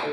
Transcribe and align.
Hello, 0.00 0.06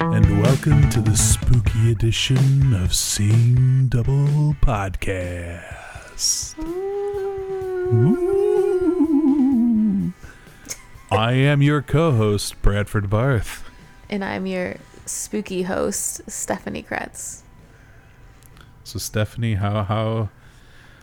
and 0.00 0.42
welcome 0.42 0.90
to 0.90 1.00
the 1.00 1.16
spooky 1.16 1.92
edition 1.92 2.74
of 2.74 2.94
Seeing 2.94 3.88
Double 3.88 4.54
Podcast. 4.60 6.58
Ooh. 6.62 8.25
I 11.16 11.32
am 11.32 11.62
your 11.62 11.80
co-host, 11.80 12.60
Bradford 12.60 13.08
Barth. 13.08 13.64
And 14.10 14.22
I'm 14.22 14.44
your 14.44 14.76
spooky 15.06 15.62
host, 15.62 16.20
Stephanie 16.30 16.82
Kretz. 16.82 17.40
So, 18.84 18.98
Stephanie, 18.98 19.54
how 19.54 19.82
how 19.84 20.28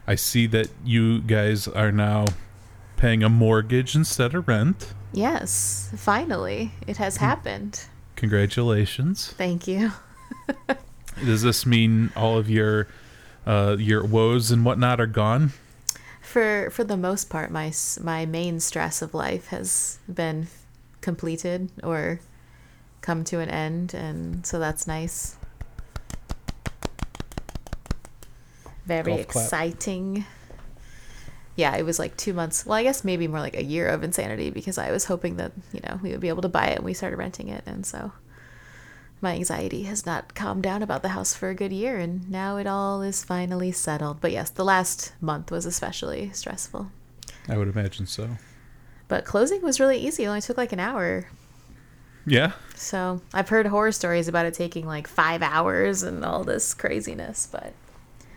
I 0.07 0.13
see 0.13 0.45
that 0.47 0.69
you 0.85 1.19
guys 1.19 1.67
are 1.67 1.91
now 1.91 2.25
paying 2.95 3.23
a 3.23 3.29
mortgage 3.29 3.95
instead 3.95 4.35
of 4.35 4.47
rent. 4.47 4.93
Yes, 5.13 5.91
finally, 5.97 6.73
it 6.85 6.97
has 6.97 7.17
happened. 7.17 7.85
Congratulations. 8.15 9.33
Thank 9.33 9.67
you. 9.67 9.91
Does 11.25 11.41
this 11.41 11.65
mean 11.65 12.11
all 12.15 12.37
of 12.37 12.49
your 12.51 12.87
uh, 13.47 13.77
your 13.79 14.05
woes 14.05 14.51
and 14.51 14.63
whatnot 14.63 15.01
are 15.01 15.07
gone? 15.07 15.53
For 16.23 16.69
for 16.71 16.83
the 16.83 16.97
most 16.97 17.29
part, 17.29 17.51
my 17.51 17.71
my 18.01 18.25
main 18.25 18.59
stress 18.59 19.01
of 19.01 19.13
life 19.13 19.47
has 19.47 19.99
been 20.11 20.47
completed 21.01 21.69
or 21.83 22.21
come 23.01 23.23
to 23.25 23.39
an 23.39 23.49
end, 23.49 23.93
and 23.93 24.45
so 24.45 24.57
that's 24.57 24.87
nice. 24.87 25.35
Very 28.85 29.03
Golf 29.17 29.27
clap. 29.27 29.43
exciting. 29.43 30.25
Yeah, 31.55 31.75
it 31.75 31.83
was 31.83 31.99
like 31.99 32.17
two 32.17 32.33
months. 32.33 32.65
Well, 32.65 32.77
I 32.77 32.83
guess 32.83 33.03
maybe 33.03 33.27
more 33.27 33.39
like 33.39 33.55
a 33.55 33.63
year 33.63 33.87
of 33.87 34.03
insanity 34.03 34.49
because 34.49 34.77
I 34.79 34.91
was 34.91 35.05
hoping 35.05 35.35
that 35.37 35.51
you 35.71 35.81
know 35.81 35.99
we 36.01 36.11
would 36.11 36.19
be 36.21 36.29
able 36.29 36.41
to 36.41 36.49
buy 36.49 36.67
it, 36.67 36.77
and 36.77 36.85
we 36.85 36.93
started 36.93 37.17
renting 37.17 37.49
it, 37.49 37.63
and 37.67 37.85
so 37.85 38.11
my 39.23 39.33
anxiety 39.33 39.83
has 39.83 40.05
not 40.05 40.35
calmed 40.35 40.61
down 40.63 40.83
about 40.83 41.01
the 41.01 41.09
house 41.09 41.33
for 41.33 41.49
a 41.49 41.55
good 41.55 41.71
year, 41.73 41.97
and 41.97 42.29
now 42.29 42.57
it 42.57 42.67
all 42.67 43.01
is 43.01 43.23
finally 43.23 43.71
settled. 43.71 44.21
But 44.21 44.31
yes, 44.31 44.49
the 44.51 44.63
last 44.65 45.13
month 45.21 45.49
was 45.49 45.65
especially 45.65 46.29
stressful. 46.33 46.91
I 47.49 47.57
would 47.57 47.67
imagine 47.69 48.05
so. 48.05 48.29
But 49.07 49.25
closing 49.25 49.61
was 49.61 49.79
really 49.79 49.97
easy. 49.97 50.23
It 50.23 50.27
only 50.27 50.41
took 50.41 50.57
like 50.57 50.71
an 50.73 50.79
hour. 50.79 51.25
Yeah. 52.25 52.53
So 52.75 53.21
I've 53.33 53.49
heard 53.49 53.65
horror 53.67 53.91
stories 53.91 54.27
about 54.27 54.45
it 54.45 54.53
taking 54.53 54.85
like 54.85 55.07
five 55.07 55.41
hours 55.41 56.03
and 56.03 56.23
all 56.23 56.43
this 56.43 56.73
craziness. 56.73 57.47
But, 57.51 57.73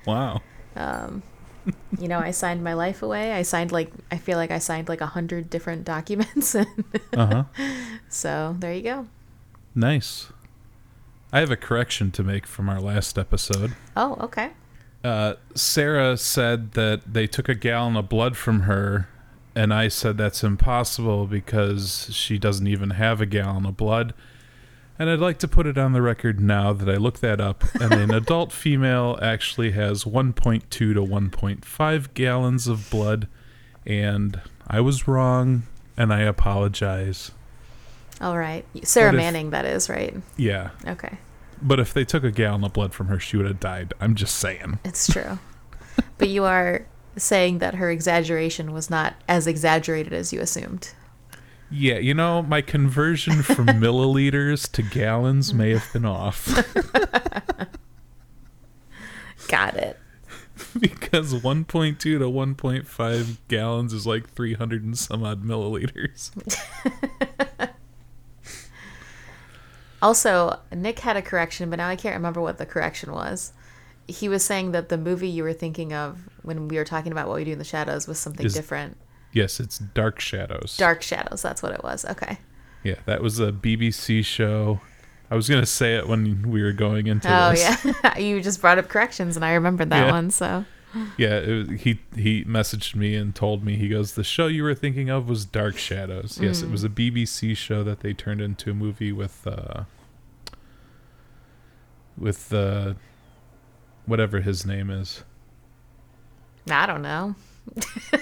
Wow. 0.07 0.43
Um, 0.75 1.23
you 1.99 2.09
know, 2.09 2.19
I 2.19 2.31
signed 2.33 2.63
my 2.65 2.75
life 2.75 3.03
away. 3.03 3.33
I 3.33 3.43
signed 3.43 3.73
like, 3.73 3.91
I 4.11 4.19
feel 4.19 4.39
like 4.39 4.51
I 4.51 4.59
signed 4.59 4.89
like 4.89 5.01
a 5.01 5.07
hundred 5.07 5.51
different 5.51 5.85
documents. 5.85 6.55
And 6.55 6.67
Uh 7.15 7.27
huh. 7.27 7.45
so 8.09 8.57
there 8.59 8.73
you 8.75 8.83
go. 8.83 9.07
nice. 9.75 10.31
I 11.33 11.41
have 11.41 11.51
a 11.51 11.57
correction 11.57 12.11
to 12.13 12.23
make 12.23 12.47
from 12.47 12.69
our 12.69 12.81
last 12.81 13.19
episode. 13.19 13.75
Oh, 13.97 14.17
okay. 14.21 14.51
Uh, 15.03 15.35
Sarah 15.55 16.17
said 16.17 16.73
that 16.73 17.13
they 17.13 17.27
took 17.27 17.49
a 17.49 17.55
gallon 17.55 17.97
of 17.97 18.09
blood 18.09 18.37
from 18.37 18.61
her, 18.61 19.09
and 19.55 19.73
I 19.73 19.89
said 19.89 20.17
that's 20.19 20.43
impossible 20.43 21.27
because 21.27 22.09
she 22.13 22.39
doesn't 22.39 22.67
even 22.67 22.91
have 22.91 23.21
a 23.21 23.27
gallon 23.27 23.67
of 23.67 23.77
blood. 23.77 24.15
And 24.99 25.11
I'd 25.11 25.21
like 25.21 25.39
to 25.39 25.49
put 25.49 25.67
it 25.67 25.77
on 25.77 25.93
the 25.93 26.01
record 26.01 26.41
now 26.41 26.73
that 26.73 26.89
I 26.89 26.97
looked 26.97 27.21
that 27.21 27.41
up, 27.41 27.65
and 27.75 27.93
an 27.93 28.15
adult 28.15 28.51
female 28.51 29.19
actually 29.21 29.73
has 29.73 30.05
1.2 30.05 30.69
to 30.71 30.95
1.5 30.95 32.15
gallons 32.15 32.67
of 32.67 32.89
blood, 32.89 33.29
and 33.85 34.41
I 34.67 34.81
was 34.81 35.07
wrong, 35.07 35.65
and 35.97 36.13
I 36.13 36.21
apologize. 36.21 37.33
All 38.21 38.37
right. 38.39 38.65
Sarah 38.85 39.11
if- 39.11 39.17
Manning, 39.17 39.51
that 39.51 39.65
is, 39.65 39.89
right? 39.89 40.15
Yeah, 40.37 40.71
Okay. 40.87 41.19
but 41.61 41.79
if 41.81 41.93
they 41.93 42.05
took 42.05 42.25
a 42.25 42.31
gallon 42.31 42.65
of 42.65 42.73
blood 42.73 42.95
from 42.95 43.09
her, 43.09 43.19
she 43.21 43.37
would 43.37 43.47
have 43.47 43.61
died. 43.61 43.93
I'm 44.01 44.15
just 44.15 44.37
saying. 44.37 44.79
It's 44.85 45.07
true. 45.13 45.39
but 46.19 46.29
you 46.29 46.45
are 46.45 46.87
saying 47.17 47.59
that 47.59 47.75
her 47.77 47.91
exaggeration 47.91 48.73
was 48.73 48.89
not 48.91 49.15
as 49.29 49.47
exaggerated 49.47 50.13
as 50.13 50.33
you 50.33 50.41
assumed. 50.41 50.93
Yeah, 51.71 51.99
you 51.99 52.15
know, 52.15 52.43
my 52.43 52.61
conversion 52.61 53.43
from 53.43 53.67
milliliters 53.67 54.71
to 54.73 54.83
gallons 54.83 55.53
may 55.53 55.71
have 55.73 55.93
been 55.93 56.05
off 56.05 56.47
Got 59.49 59.75
it. 59.77 59.99
because 60.81 61.35
1.2 61.35 61.99
to 61.99 62.19
1.5 62.19 63.37
gallons 63.49 63.93
is 63.93 64.07
like 64.07 64.29
300 64.31 64.83
and 64.85 64.97
some 64.99 65.23
odd 65.25 65.45
milliliters. 65.45 66.31
Also, 70.03 70.59
Nick 70.75 70.99
had 71.01 71.17
a 71.17 71.23
correction, 71.23 71.71
but 71.71 71.77
now 71.77 71.89
I 71.89 71.97
can't 71.97 72.15
remember 72.15 72.41
what 72.41 72.59
the 72.59 72.67
correction 72.67 73.13
was. 73.13 73.53
He 74.09 74.29
was 74.29 74.45
saying 74.45 74.73
that 74.73 74.89
the 74.89 74.99
movie 74.99 75.29
you 75.29 75.43
were 75.43 75.53
thinking 75.53 75.93
of 75.93 76.29
when 76.43 76.69
we 76.69 76.77
were 76.77 76.85
talking 76.85 77.11
about 77.13 77.29
what 77.29 77.37
we 77.37 77.45
do 77.45 77.53
in 77.53 77.59
the 77.59 77.65
shadows 77.65 78.07
was 78.07 78.19
something 78.19 78.47
Is- 78.47 78.55
different. 78.55 78.97
Yes, 79.33 79.61
it's 79.61 79.79
Dark 79.79 80.19
Shadows. 80.21 80.77
Dark 80.79 81.03
Shadows, 81.03 81.43
that's 81.43 81.63
what 81.63 81.73
it 81.73 81.83
was. 81.85 82.05
Okay. 82.07 82.39
Yeah, 82.85 82.95
that 83.05 83.21
was 83.23 83.39
a 83.41 83.53
BBC 83.53 84.25
show. 84.25 84.81
I 85.31 85.35
was 85.35 85.49
going 85.49 85.61
to 85.61 85.67
say 85.67 85.97
it 85.97 86.07
when 86.09 86.49
we 86.51 86.63
were 86.63 86.73
going 86.73 87.07
into 87.09 87.29
Oh 87.29 87.51
this. 87.51 87.85
yeah, 87.85 88.17
you 88.19 88.41
just 88.41 88.61
brought 88.61 88.79
up 88.79 88.89
corrections, 88.89 89.37
and 89.37 89.45
I 89.45 89.55
remembered 89.55 89.91
that 89.91 90.07
Yeah. 90.07 90.13
one. 90.13 90.31
So 90.31 90.65
Yeah, 91.17 91.39
it 91.39 91.69
was, 91.69 91.81
he 91.83 92.01
he 92.15 92.45
messaged 92.45 92.95
me 92.95 93.15
and 93.15 93.35
told 93.35 93.65
me 93.65 93.77
he 93.77 93.89
goes, 93.89 94.15
"The 94.15 94.25
show 94.25 94.47
you 94.47 94.63
were 94.63 94.75
thinking 94.75 95.11
of 95.11 95.29
was 95.29 95.45
Dark 95.45 95.77
Shadows." 95.77 96.39
Yes, 96.41 96.63
it 96.63 96.71
was 96.71 96.85
a 96.85 96.89
BBC 96.89 97.57
show 97.57 97.83
that 97.85 98.01
they 98.01 98.13
turned 98.13 98.41
into 98.41 98.71
a 98.71 98.75
movie 98.75 99.13
with 99.13 99.47
uh 99.47 99.85
with 102.17 102.53
uh 102.53 102.95
whatever 104.07 104.41
his 104.41 104.65
name 104.65 104.91
is. 104.91 105.25
I 106.71 106.87
don't 106.87 107.03
know. 107.03 107.35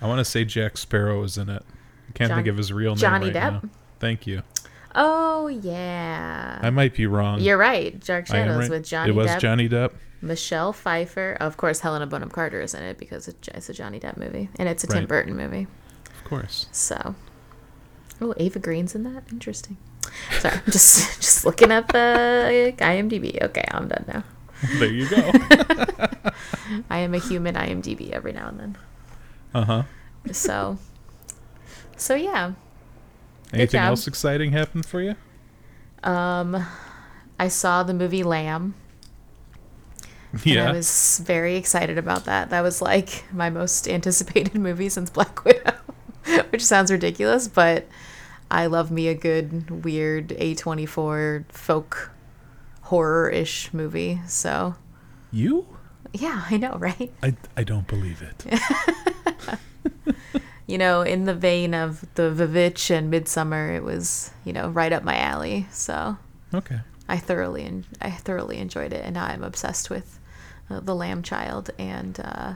I 0.00 0.06
want 0.06 0.18
to 0.18 0.24
say 0.24 0.44
Jack 0.44 0.76
Sparrow 0.76 1.22
is 1.22 1.38
in 1.38 1.48
it. 1.48 1.62
I 2.08 2.12
can't 2.12 2.32
think 2.32 2.46
of 2.46 2.56
his 2.56 2.72
real 2.72 2.92
name 2.92 2.98
Johnny 2.98 3.26
right 3.26 3.34
Depp? 3.34 3.62
now. 3.62 3.70
Thank 3.98 4.26
you. 4.26 4.42
Oh 4.98 5.48
yeah, 5.48 6.58
I 6.62 6.70
might 6.70 6.94
be 6.94 7.06
wrong. 7.06 7.40
you're 7.40 7.58
right. 7.58 7.98
Dark 8.00 8.26
Shadows 8.26 8.56
right. 8.56 8.70
with 8.70 8.84
Johnny 8.86 9.10
It 9.10 9.14
was 9.14 9.28
Depp, 9.28 9.40
Johnny 9.40 9.68
Depp. 9.68 9.92
Michelle 10.22 10.72
Pfeiffer. 10.72 11.36
Of 11.38 11.58
course, 11.58 11.80
Helena 11.80 12.06
Bonham 12.06 12.30
Carter 12.30 12.62
is 12.62 12.72
in 12.72 12.82
it 12.82 12.96
because 12.96 13.28
it's 13.28 13.68
a 13.68 13.74
Johnny 13.74 14.00
Depp 14.00 14.16
movie, 14.16 14.48
and 14.58 14.70
it's 14.70 14.84
a 14.84 14.86
Tim 14.86 15.04
Burton 15.04 15.36
movie. 15.36 15.66
Of 16.06 16.24
course. 16.24 16.66
So, 16.72 17.14
oh, 18.22 18.32
Eva 18.38 18.58
Green's 18.58 18.94
in 18.94 19.02
that. 19.04 19.24
Interesting. 19.30 19.76
Sorry, 20.38 20.54
I'm 20.54 20.72
just 20.72 21.20
just 21.20 21.44
looking 21.44 21.70
at 21.70 21.88
the 21.88 22.74
IMDb. 22.78 23.42
Okay, 23.42 23.64
I'm 23.70 23.88
done 23.88 24.04
now. 24.08 24.24
there 24.78 24.90
you 24.90 25.06
go. 25.10 25.16
I 26.90 26.98
am 26.98 27.12
a 27.12 27.18
human 27.18 27.54
IMDb 27.54 28.12
every 28.12 28.32
now 28.32 28.48
and 28.48 28.58
then. 28.60 28.78
uh-huh. 29.54 29.82
So, 30.32 30.78
so 31.98 32.14
yeah. 32.14 32.52
Anything 33.52 33.78
job. 33.78 33.88
else 33.88 34.06
exciting 34.06 34.52
happen 34.52 34.82
for 34.82 35.00
you? 35.00 35.14
Um, 36.02 36.64
I 37.38 37.48
saw 37.48 37.82
the 37.82 37.94
movie 37.94 38.22
Lamb. 38.22 38.74
Yeah. 40.44 40.70
I 40.70 40.72
was 40.72 41.20
very 41.24 41.56
excited 41.56 41.98
about 41.98 42.24
that. 42.24 42.50
That 42.50 42.60
was 42.60 42.82
like 42.82 43.24
my 43.32 43.50
most 43.50 43.88
anticipated 43.96 44.54
movie 44.54 44.88
since 44.88 45.10
Black 45.10 45.44
Widow, 45.44 45.74
which 46.50 46.64
sounds 46.64 46.90
ridiculous, 46.90 47.48
but 47.48 47.86
I 48.50 48.66
love 48.66 48.90
me 48.90 49.08
a 49.08 49.14
good, 49.14 49.84
weird 49.84 50.28
A24 50.30 51.50
folk 51.50 52.10
horror 52.82 53.28
ish 53.30 53.72
movie. 53.72 54.20
So, 54.26 54.76
you? 55.32 55.66
yeah, 56.12 56.44
I 56.50 56.56
know, 56.56 56.76
right? 56.78 57.12
I, 57.22 57.34
I 57.56 57.64
don't 57.64 57.86
believe 57.86 58.22
it. 58.22 58.60
You 60.66 60.78
know, 60.78 61.02
in 61.02 61.24
the 61.26 61.34
vein 61.34 61.74
of 61.74 62.04
the 62.14 62.30
Vivitch 62.30 62.90
and 62.90 63.12
Midsommar, 63.12 63.76
it 63.76 63.84
was, 63.84 64.32
you 64.44 64.52
know, 64.52 64.68
right 64.68 64.92
up 64.92 65.04
my 65.04 65.16
alley. 65.16 65.66
So 65.70 66.16
Okay. 66.52 66.80
I 67.08 67.18
thoroughly, 67.18 67.64
en- 67.64 67.84
I 68.00 68.10
thoroughly 68.10 68.58
enjoyed 68.58 68.92
it, 68.92 69.04
and 69.04 69.14
now 69.14 69.26
I'm 69.26 69.44
obsessed 69.44 69.90
with 69.90 70.18
uh, 70.68 70.80
the 70.80 70.94
Lamb 70.94 71.22
Child, 71.22 71.70
and 71.78 72.18
uh, 72.18 72.54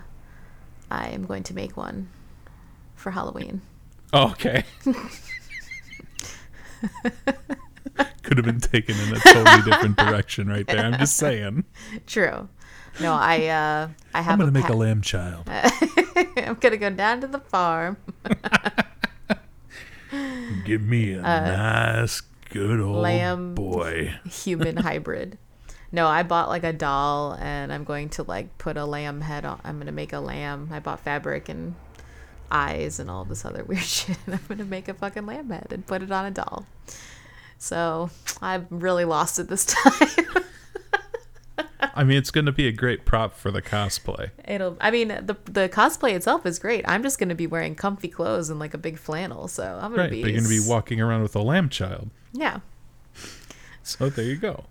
I 0.90 1.08
am 1.10 1.24
going 1.24 1.44
to 1.44 1.54
make 1.54 1.76
one 1.76 2.08
for 2.96 3.12
Halloween. 3.12 3.60
Okay. 4.12 4.64
Could 8.22 8.36
have 8.36 8.46
been 8.46 8.60
taken 8.60 8.96
in 8.98 9.14
a 9.16 9.20
totally 9.20 9.62
different 9.70 9.96
direction 9.98 10.48
right 10.48 10.66
there. 10.66 10.78
I'm 10.84 10.98
just 10.98 11.16
saying. 11.16 11.64
True. 12.06 12.48
No, 13.00 13.14
I, 13.14 13.46
uh, 13.46 13.88
I 14.12 14.22
have. 14.22 14.32
I'm 14.34 14.38
gonna 14.40 14.50
make 14.52 14.66
pa- 14.66 14.72
a 14.72 14.74
lamb 14.74 15.02
child. 15.02 15.44
I'm 15.48 16.54
gonna 16.54 16.76
go 16.76 16.90
down 16.90 17.20
to 17.20 17.26
the 17.26 17.38
farm. 17.38 17.96
Give 20.64 20.82
me 20.82 21.12
a 21.12 21.22
nice, 21.22 22.22
good 22.50 22.80
old 22.80 22.96
lamb 22.96 23.54
boy. 23.54 24.14
human 24.28 24.76
hybrid. 24.78 25.38
No, 25.92 26.06
I 26.06 26.22
bought 26.22 26.48
like 26.48 26.64
a 26.64 26.72
doll 26.72 27.36
and 27.40 27.72
I'm 27.72 27.84
going 27.84 28.08
to 28.10 28.22
like 28.22 28.56
put 28.58 28.76
a 28.76 28.84
lamb 28.84 29.20
head 29.20 29.44
on. 29.44 29.60
I'm 29.64 29.76
going 29.76 29.86
to 29.86 29.92
make 29.92 30.12
a 30.12 30.20
lamb. 30.20 30.68
I 30.72 30.80
bought 30.80 31.00
fabric 31.00 31.48
and 31.48 31.74
eyes 32.50 32.98
and 33.00 33.10
all 33.10 33.24
this 33.24 33.44
other 33.44 33.64
weird 33.64 33.82
shit. 33.82 34.16
And 34.26 34.34
I'm 34.34 34.40
going 34.48 34.58
to 34.58 34.64
make 34.64 34.88
a 34.88 34.94
fucking 34.94 35.26
lamb 35.26 35.50
head 35.50 35.68
and 35.70 35.86
put 35.86 36.02
it 36.02 36.10
on 36.12 36.26
a 36.26 36.30
doll. 36.30 36.66
So 37.58 38.10
I'm 38.40 38.66
really 38.70 39.04
lost 39.04 39.38
at 39.38 39.48
this 39.48 39.64
time. 39.66 40.08
I 41.94 42.04
mean, 42.04 42.16
it's 42.18 42.30
going 42.30 42.46
to 42.46 42.52
be 42.52 42.66
a 42.68 42.72
great 42.72 43.04
prop 43.04 43.34
for 43.34 43.50
the 43.50 43.62
cosplay. 43.62 44.30
It'll. 44.46 44.76
I 44.80 44.90
mean, 44.90 45.08
the 45.08 45.36
the 45.44 45.68
cosplay 45.68 46.14
itself 46.14 46.44
is 46.46 46.58
great. 46.58 46.84
I'm 46.88 47.02
just 47.02 47.18
gonna 47.18 47.34
be 47.34 47.46
wearing 47.46 47.74
comfy 47.74 48.08
clothes 48.08 48.50
and 48.50 48.58
like 48.58 48.74
a 48.74 48.78
big 48.78 48.98
flannel. 48.98 49.48
So 49.48 49.78
I'm 49.82 49.94
gonna 49.94 50.08
be. 50.08 50.22
But 50.22 50.30
you're 50.32 50.40
going 50.40 50.50
to 50.50 50.62
be 50.62 50.68
walking 50.68 51.00
around 51.00 51.22
with 51.22 51.34
a 51.36 51.42
lamb 51.42 51.68
child. 51.68 52.10
Yeah. 52.32 52.60
So 53.82 54.08
there 54.10 54.24
you 54.24 54.36
go. 54.36 54.64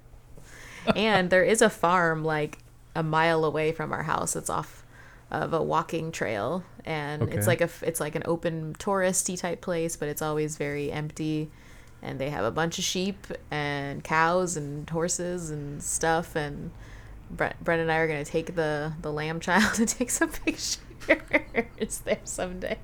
and 0.96 1.30
there 1.30 1.44
is 1.44 1.62
a 1.62 1.70
farm 1.70 2.24
like 2.24 2.60
a 2.96 3.04
mile 3.04 3.44
away 3.46 3.72
from 3.72 3.92
our 3.92 4.04
house. 4.04 4.36
It's 4.36 4.50
off 4.50 4.86
of 5.32 5.54
a 5.54 5.62
walking 5.62 6.12
trail, 6.12 6.64
and 6.86 7.22
Okay. 7.24 7.38
it's 7.38 7.48
like 7.48 7.62
a 7.62 7.70
it's 7.82 8.00
like 8.00 8.16
an 8.16 8.24
open 8.26 8.76
touristy 8.80 9.38
type 9.40 9.62
place, 9.62 9.96
but 9.96 10.08
it's 10.10 10.22
always 10.22 10.58
very 10.58 10.92
empty. 10.92 11.50
And 12.02 12.18
they 12.18 12.30
have 12.30 12.46
a 12.46 12.52
bunch 12.52 12.80
of 12.80 12.86
sheep 12.86 13.28
and 13.52 14.02
cows 14.04 14.56
and 14.56 14.90
horses 14.90 15.50
and 15.50 15.84
stuff. 15.84 16.34
And 16.36 16.72
Brent, 17.30 17.64
Brent 17.64 17.82
and 17.82 17.92
I 17.92 17.98
are 17.98 18.08
gonna 18.08 18.26
take 18.26 18.56
the 18.56 18.94
the 19.02 19.12
lamb 19.12 19.40
child 19.40 19.80
and 19.80 19.88
take 19.88 20.10
some 20.10 20.30
pictures 20.30 20.80
there 22.04 22.20
someday. 22.24 22.78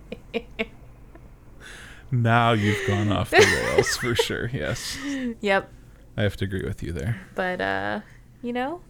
Now 2.11 2.53
you've 2.53 2.87
gone 2.87 3.11
off 3.11 3.31
the 3.31 3.37
rails 3.37 3.97
for 3.97 4.15
sure. 4.15 4.49
Yes. 4.53 4.97
yep. 5.41 5.71
I 6.15 6.23
have 6.23 6.37
to 6.37 6.45
agree 6.45 6.63
with 6.63 6.81
you 6.83 6.91
there. 6.91 7.19
But 7.33 7.59
uh, 7.61 8.01
you 8.41 8.53
know, 8.53 8.81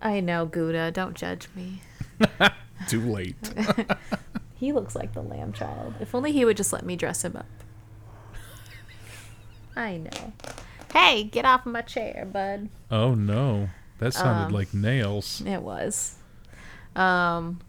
I 0.00 0.20
know 0.20 0.46
Gouda. 0.46 0.90
Don't 0.92 1.14
judge 1.14 1.48
me. 1.54 1.82
Too 2.88 3.00
late. 3.00 3.36
He 4.58 4.72
looks 4.72 4.96
like 4.96 5.14
the 5.14 5.22
lamb 5.22 5.52
child. 5.52 5.94
If 6.00 6.16
only 6.16 6.32
he 6.32 6.44
would 6.44 6.56
just 6.56 6.72
let 6.72 6.84
me 6.84 6.96
dress 6.96 7.24
him 7.24 7.36
up. 7.36 7.46
I 9.76 9.98
know. 9.98 10.32
Hey, 10.92 11.24
get 11.24 11.44
off 11.44 11.66
my 11.66 11.82
chair, 11.82 12.26
bud. 12.30 12.68
Oh 12.90 13.14
no. 13.14 13.68
That 13.98 14.14
sounded 14.14 14.46
Um, 14.46 14.52
like 14.52 14.72
nails. 14.72 15.42
It 15.44 15.62
was. 15.62 16.14
Um, 16.94 17.60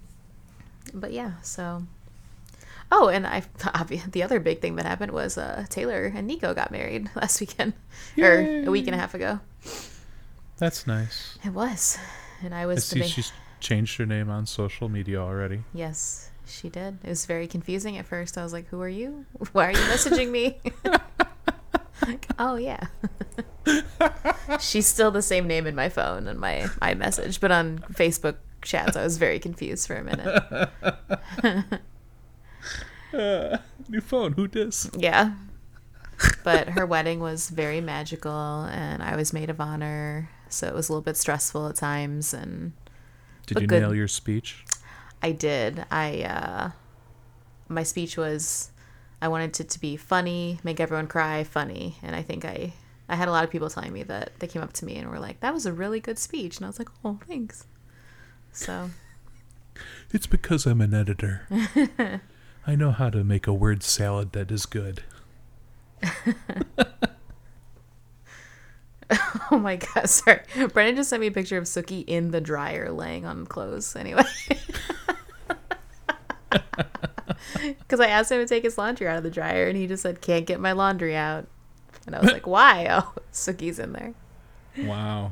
but 0.93 1.11
yeah, 1.11 1.33
so. 1.41 1.83
Oh, 2.91 3.07
and 3.09 3.25
I 3.27 3.43
the 4.11 4.23
other 4.23 4.39
big 4.39 4.61
thing 4.61 4.75
that 4.77 4.85
happened 4.85 5.11
was 5.11 5.37
uh, 5.37 5.65
Taylor 5.69 6.11
and 6.13 6.27
Nico 6.27 6.53
got 6.53 6.71
married 6.71 7.09
last 7.15 7.39
weekend, 7.39 7.73
or 8.17 8.39
a 8.39 8.69
week 8.69 8.87
and 8.87 8.95
a 8.95 8.97
half 8.99 9.13
ago. 9.13 9.39
That's 10.57 10.85
nice. 10.87 11.37
It 11.43 11.51
was, 11.53 11.97
and 12.43 12.53
I 12.53 12.61
I 12.61 12.65
was 12.65 12.85
see 12.85 12.99
the 13.01 13.07
she's 13.07 13.31
changed 13.59 13.97
her 13.97 14.05
name 14.05 14.29
on 14.29 14.45
social 14.45 14.89
media 14.89 15.19
already. 15.21 15.63
Yes, 15.73 16.29
she 16.47 16.69
did. 16.69 16.97
It 17.03 17.09
was 17.09 17.25
very 17.25 17.47
confusing 17.47 17.97
at 17.97 18.05
first. 18.05 18.37
I 18.37 18.43
was 18.43 18.53
like, 18.53 18.67
"Who 18.69 18.81
are 18.81 18.89
you? 18.89 19.25
Why 19.51 19.67
are 19.67 19.71
you 19.71 19.77
messaging 19.77 20.29
me?" 20.31 20.59
Like, 22.01 22.27
oh 22.39 22.55
yeah. 22.55 22.87
She's 24.59 24.87
still 24.87 25.11
the 25.11 25.21
same 25.21 25.47
name 25.47 25.67
in 25.67 25.75
my 25.75 25.89
phone 25.89 26.27
and 26.27 26.39
my 26.39 26.67
my 26.81 26.93
message, 26.93 27.39
but 27.39 27.51
on 27.51 27.79
Facebook 27.93 28.35
chats, 28.61 28.95
I 28.95 29.03
was 29.03 29.17
very 29.17 29.39
confused 29.39 29.87
for 29.87 29.95
a 29.95 30.03
minute. 30.03 30.69
New 33.89 34.01
phone. 34.01 34.33
Who 34.33 34.47
dis? 34.47 34.89
Yeah. 34.97 35.33
But 36.43 36.69
her 36.69 36.85
wedding 36.85 37.19
was 37.21 37.49
very 37.49 37.79
magical, 37.81 38.63
and 38.65 39.01
I 39.01 39.15
was 39.15 39.31
maid 39.31 39.49
of 39.49 39.61
honor, 39.61 40.29
so 40.49 40.67
it 40.67 40.73
was 40.73 40.89
a 40.89 40.91
little 40.91 41.01
bit 41.01 41.15
stressful 41.15 41.67
at 41.67 41.75
times, 41.75 42.33
and 42.33 42.73
Did 43.47 43.61
you 43.61 43.67
good. 43.67 43.81
nail 43.81 43.95
your 43.95 44.07
speech? 44.09 44.65
I 45.21 45.31
did. 45.31 45.85
I 45.91 46.23
uh 46.23 46.71
my 47.67 47.83
speech 47.83 48.17
was 48.17 48.71
I 49.21 49.27
wanted 49.27 49.59
it 49.59 49.69
to 49.69 49.79
be 49.79 49.97
funny, 49.97 50.59
make 50.63 50.79
everyone 50.79 51.07
cry, 51.07 51.43
funny, 51.43 51.97
and 52.03 52.15
I 52.15 52.21
think 52.21 52.45
I 52.45 52.73
I 53.07 53.15
had 53.15 53.27
a 53.27 53.31
lot 53.31 53.43
of 53.43 53.49
people 53.49 53.69
telling 53.69 53.91
me 53.91 54.03
that 54.03 54.31
they 54.39 54.47
came 54.47 54.61
up 54.61 54.71
to 54.73 54.85
me 54.85 54.95
and 54.97 55.09
were 55.09 55.19
like, 55.19 55.39
"That 55.41 55.53
was 55.53 55.65
a 55.65 55.73
really 55.73 55.99
good 55.99 56.19
speech," 56.19 56.57
and 56.57 56.65
I 56.65 56.69
was 56.69 56.79
like, 56.79 56.89
"Oh, 57.03 57.19
thanks." 57.27 57.65
So 58.51 58.89
It's 60.11 60.27
because 60.27 60.65
I'm 60.65 60.81
an 60.81 60.93
editor. 60.93 61.47
I 62.67 62.75
know 62.75 62.91
how 62.91 63.09
to 63.09 63.23
make 63.23 63.47
a 63.47 63.53
word 63.53 63.83
salad 63.83 64.31
that 64.33 64.51
is 64.51 64.65
good. 64.65 65.03
Oh 69.51 69.57
my 69.57 69.77
god, 69.77 70.07
sorry. 70.07 70.41
Brennan 70.71 70.95
just 70.95 71.09
sent 71.09 71.19
me 71.21 71.27
a 71.27 71.31
picture 71.31 71.57
of 71.57 71.63
Suki 71.63 72.03
in 72.05 72.29
the 72.29 72.39
dryer 72.39 72.91
laying 72.91 73.25
on 73.25 73.47
clothes 73.47 73.95
anyway. 73.95 74.21
Because 77.89 77.99
I 77.99 78.07
asked 78.07 78.31
him 78.31 78.37
to 78.39 78.45
take 78.47 78.63
his 78.63 78.77
laundry 78.77 79.07
out 79.07 79.17
of 79.17 79.23
the 79.23 79.31
dryer 79.31 79.67
and 79.67 79.75
he 79.75 79.87
just 79.87 80.03
said, 80.03 80.21
Can't 80.21 80.45
get 80.45 80.59
my 80.59 80.73
laundry 80.73 81.15
out. 81.15 81.47
And 82.05 82.15
I 82.15 82.19
was 82.21 82.31
like, 82.31 82.45
Why? 82.47 82.85
Oh, 82.87 83.13
Suki's 83.33 83.79
in 83.79 83.93
there. 83.93 84.13
Wow. 84.77 85.31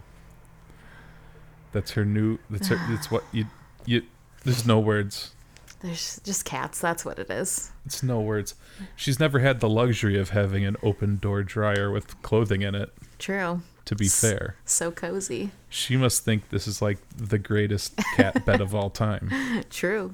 That's 1.71 1.92
her 1.92 2.04
new. 2.04 2.39
That's 2.50 2.68
her. 2.69 2.77
That's 2.89 3.12
what 3.12 3.24
you. 3.31 3.45
You. 3.86 4.01
There's 4.44 4.65
no 4.65 4.80
words. 4.80 5.36
There's 5.81 6.19
just 6.24 6.45
cats. 6.45 6.81
That's 6.81 7.06
what 7.06 7.19
it 7.19 7.30
is. 7.30 7.71
It's 7.86 8.01
no 8.01 8.19
words. 8.21 8.56
She's 8.95 9.19
never 9.19 9.38
had 9.39 9.60
the 9.60 9.69
luxury 9.69 10.18
of 10.19 10.31
having 10.31 10.65
an 10.65 10.75
open 10.81 11.18
door 11.18 11.44
dryer 11.44 11.92
with 11.92 12.19
clothing 12.24 12.63
in 12.63 12.74
it. 12.74 12.92
True. 13.19 13.62
To 13.86 13.95
be 13.95 14.07
fair, 14.10 14.56
So 14.65 14.92
cozy. 14.92 15.51
she 15.69 15.95
must 15.95 16.25
think 16.25 16.50
this 16.50 16.68
is 16.68 16.81
like 16.81 16.98
the 17.15 17.38
greatest 17.38 17.95
cat 18.18 18.44
bed 18.45 18.60
of 18.60 18.74
all 18.75 18.89
time. 18.89 19.31
True. 19.69 20.13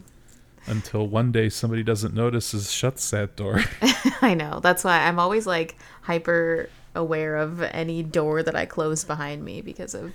Until 0.65 1.07
one 1.07 1.31
day 1.31 1.49
somebody 1.49 1.83
doesn't 1.83 2.13
notice 2.13 2.53
and 2.53 2.63
shuts 2.63 3.09
that 3.11 3.35
door. 3.35 3.61
I 4.21 4.33
know. 4.33 4.59
That's 4.61 4.83
why 4.83 5.05
I'm 5.05 5.19
always 5.19 5.45
like 5.45 5.77
hyper 6.01 6.69
aware 6.95 7.35
of 7.35 7.61
any 7.61 8.03
door 8.03 8.43
that 8.43 8.55
I 8.55 8.65
close 8.65 9.03
behind 9.03 9.43
me 9.43 9.61
because 9.61 9.93
of 9.93 10.13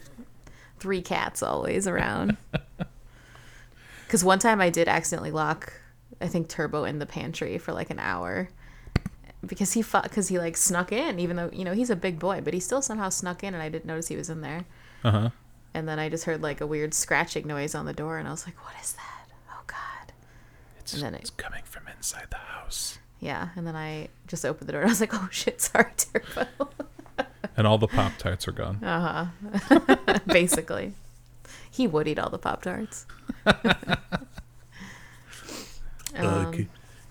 three 0.78 1.02
cats 1.02 1.42
always 1.42 1.86
around. 1.86 2.36
Because 4.08 4.24
one 4.24 4.38
time 4.38 4.58
I 4.58 4.70
did 4.70 4.88
accidentally 4.88 5.30
lock, 5.30 5.70
I 6.18 6.28
think 6.28 6.48
Turbo 6.48 6.84
in 6.84 6.98
the 6.98 7.04
pantry 7.04 7.58
for 7.58 7.74
like 7.74 7.90
an 7.90 7.98
hour 7.98 8.48
because 9.46 9.74
he 9.74 9.82
fought 9.82 10.04
because 10.04 10.28
he 10.28 10.38
like 10.38 10.56
snuck 10.56 10.92
in, 10.92 11.18
even 11.18 11.36
though 11.36 11.50
you 11.52 11.62
know 11.62 11.74
he's 11.74 11.90
a 11.90 11.96
big 11.96 12.18
boy, 12.18 12.40
but 12.42 12.54
he 12.54 12.60
still 12.60 12.80
somehow 12.80 13.10
snuck 13.10 13.44
in, 13.44 13.52
and 13.52 13.62
I 13.62 13.68
didn't 13.68 13.84
notice 13.84 14.08
he 14.08 14.16
was 14.16 14.30
in 14.30 14.40
there. 14.40 14.64
Uh 15.04 15.10
huh. 15.10 15.30
And 15.74 15.86
then 15.86 15.98
I 15.98 16.08
just 16.08 16.24
heard 16.24 16.42
like 16.42 16.62
a 16.62 16.66
weird 16.66 16.94
scratching 16.94 17.46
noise 17.46 17.74
on 17.74 17.84
the 17.84 17.92
door, 17.92 18.16
and 18.16 18.26
I 18.26 18.30
was 18.30 18.46
like, 18.46 18.56
"What 18.64 18.74
is 18.82 18.94
that? 18.94 19.17
Oh 20.94 21.00
God!" 21.00 21.02
It's, 21.02 21.02
And 21.02 21.02
then 21.02 21.14
it- 21.14 21.20
it's 21.22 21.30
coming 21.30 21.62
from 21.64 21.88
inside 21.88 22.26
the 22.30 22.36
house. 22.36 22.98
Yeah. 23.20 23.48
And 23.56 23.66
then 23.66 23.74
I 23.76 24.08
just 24.26 24.44
opened 24.46 24.68
the 24.68 24.72
door, 24.72 24.82
and 24.82 24.88
I 24.90 24.92
was 24.92 25.00
like, 25.00 25.14
"Oh 25.22 25.28
shit! 25.30 25.60
Sorry, 25.60 25.90
Turbo." 25.96 26.46
And 27.56 27.66
all 27.66 27.76
the 27.78 27.88
Pop 27.88 28.12
Tarts 28.18 28.46
are 28.46 28.52
gone. 28.52 28.84
Uh 28.84 29.30
huh. 29.68 30.18
Basically, 30.26 30.94
he 31.68 31.88
would 31.88 32.06
eat 32.06 32.16
all 32.16 32.30
the 32.30 32.38
Pop 32.38 32.62
Tarts. 32.62 33.04
uh, 33.44 33.54
Um, 36.16 36.52
could, 36.52 36.68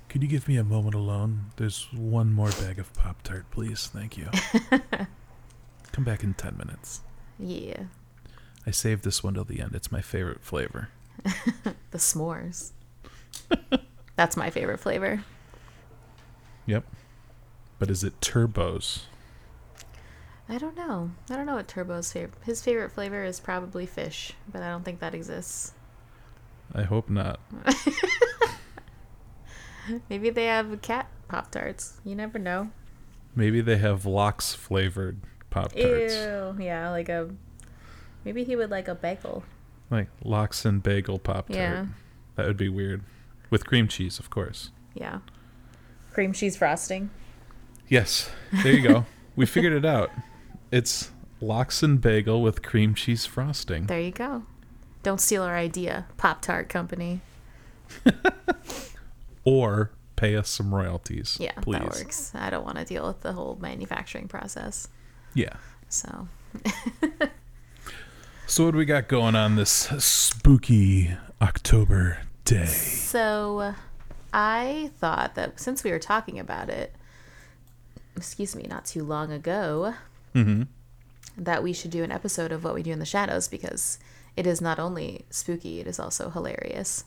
could 0.10 0.22
you 0.24 0.29
give 0.29 0.48
me 0.48 0.55
a 0.57 0.63
moment 0.63 0.96
alone? 0.96 1.48
There's 1.57 1.88
one 1.91 2.31
more 2.34 2.50
bag 2.51 2.79
of 2.79 2.93
Pop 2.93 3.22
Tart, 3.24 3.46
please. 3.51 3.88
Thank 3.88 4.17
you. 4.17 4.29
Come 5.91 6.03
back 6.05 6.24
in 6.24 6.34
10 6.34 6.55
minutes. 6.57 7.01
yeah, 7.39 7.84
I 8.65 8.72
saved 8.72 9.03
this 9.03 9.24
one 9.24 9.34
till 9.34 9.43
the 9.43 9.60
end. 9.60 9.75
It's 9.75 9.91
my 9.91 10.01
favorite 10.01 10.41
flavor. 10.41 10.89
the 11.91 11.98
s'mores. 11.98 12.72
That's 14.15 14.36
my 14.36 14.50
favorite 14.50 14.79
flavor. 14.79 15.24
Yep. 16.65 16.84
But 17.79 17.89
is 17.89 18.03
it 18.03 18.19
turbos? 18.19 19.03
I 20.50 20.57
don't 20.57 20.77
know. 20.77 21.12
I 21.29 21.36
don't 21.36 21.46
know 21.46 21.55
what 21.55 21.67
Turbo's 21.67 22.12
favorite. 22.12 22.34
His 22.43 22.62
favorite 22.62 22.91
flavor 22.91 23.24
is 23.24 23.39
probably 23.39 23.86
fish, 23.86 24.34
but 24.51 24.62
I 24.62 24.69
don't 24.69 24.86
think 24.86 25.00
that 25.01 25.13
exists. 25.13 25.74
I 26.74 26.84
hope 26.84 27.10
not. 27.10 27.39
Maybe 30.10 30.29
they 30.29 30.46
have 30.46 30.81
cat 30.81 31.07
Pop 31.27 31.51
Tarts. 31.51 32.00
You 32.05 32.15
never 32.15 32.39
know. 32.39 32.69
Maybe 33.36 33.62
they 33.62 33.77
have 33.77 34.05
lox 34.05 34.53
flavored 34.53 35.19
Pop 35.50 35.74
Tarts. 35.74 36.15
Ew. 36.15 36.57
Yeah, 36.60 36.89
like 36.91 37.10
a. 37.10 37.29
Maybe 38.24 38.43
he 38.43 38.55
would 38.55 38.72
like 38.72 38.88
a 38.88 38.96
bagel. 38.96 39.43
Like 39.89 40.07
lox 40.24 40.65
and 40.65 40.81
bagel 40.81 41.19
Pop 41.19 41.48
Tart. 41.48 41.60
Yeah. 41.60 41.86
That 42.36 42.48
would 42.48 42.57
be 42.57 42.69
weird. 42.69 43.03
With 43.50 43.66
cream 43.66 43.88
cheese, 43.88 44.20
of 44.20 44.30
course. 44.30 44.72
Yeah. 44.94 45.20
Cream 46.12 46.34
cheese 46.34 46.58
frosting. 46.58 47.10
Yes. 47.88 48.30
There 48.63 48.74
you 48.74 48.88
go. 48.88 49.06
we 49.36 49.46
figured 49.46 49.74
it 49.74 49.86
out. 49.86 50.12
It's 50.72 51.12
lox 51.39 51.84
and 51.84 52.01
bagel 52.01 52.42
with 52.42 52.62
cream 52.63 52.94
cheese 52.96 53.25
frosting. 53.25 53.86
There 53.86 54.00
you 54.01 54.12
go. 54.12 54.44
Don't 55.04 55.22
steal 55.22 55.44
our 55.44 55.56
idea, 55.56 56.06
Pop 56.18 56.42
Tart 56.42 56.68
Company. 56.70 57.22
Or 59.44 59.92
pay 60.18 60.36
us 60.36 60.50
some 60.50 60.75
royalties. 60.75 61.38
Yeah, 61.39 61.54
please. 61.62 61.80
that 61.80 61.86
works. 61.86 62.32
I 62.36 62.50
don't 62.50 62.66
want 62.66 62.77
to 62.77 62.84
deal 62.84 63.08
with 63.08 63.22
the 63.22 63.32
whole 63.32 63.58
manufacturing 63.62 64.27
process. 64.27 64.89
Yeah. 65.34 65.54
So, 65.88 66.27
So 68.46 68.66
what 68.66 68.72
do 68.72 68.77
we 68.77 68.84
got 68.86 69.08
going 69.08 69.36
on 69.36 69.56
this 69.56 69.72
spooky 69.72 71.16
October 71.42 72.20
day? 72.48 72.66
so 72.66 73.74
I 74.34 74.92
thought 74.98 75.36
that 75.36 75.60
since 75.60 75.84
we 75.84 75.92
were 75.92 76.00
talking 76.00 76.39
about 76.39 76.70
it, 76.70 76.94
excuse 78.16 78.56
me, 78.56 78.63
not 78.70 78.86
too 78.86 79.04
long 79.04 79.32
ago, 79.32 79.94
Mm-hmm. 80.36 80.63
that 81.38 81.63
we 81.63 81.74
should 81.74 81.89
do 81.92 82.04
an 82.04 82.12
episode 82.12 82.51
of 82.51 82.63
what 82.63 82.75
we 82.75 82.84
do 82.84 82.92
in 82.92 83.00
the 83.00 83.06
shadows 83.06 83.48
because 83.48 83.98
it 84.36 84.46
is 84.46 84.62
not 84.62 84.77
only 84.77 85.25
spooky, 85.32 85.80
it 85.80 85.88
is 85.88 86.00
also 86.00 86.30
hilarious. 86.30 87.06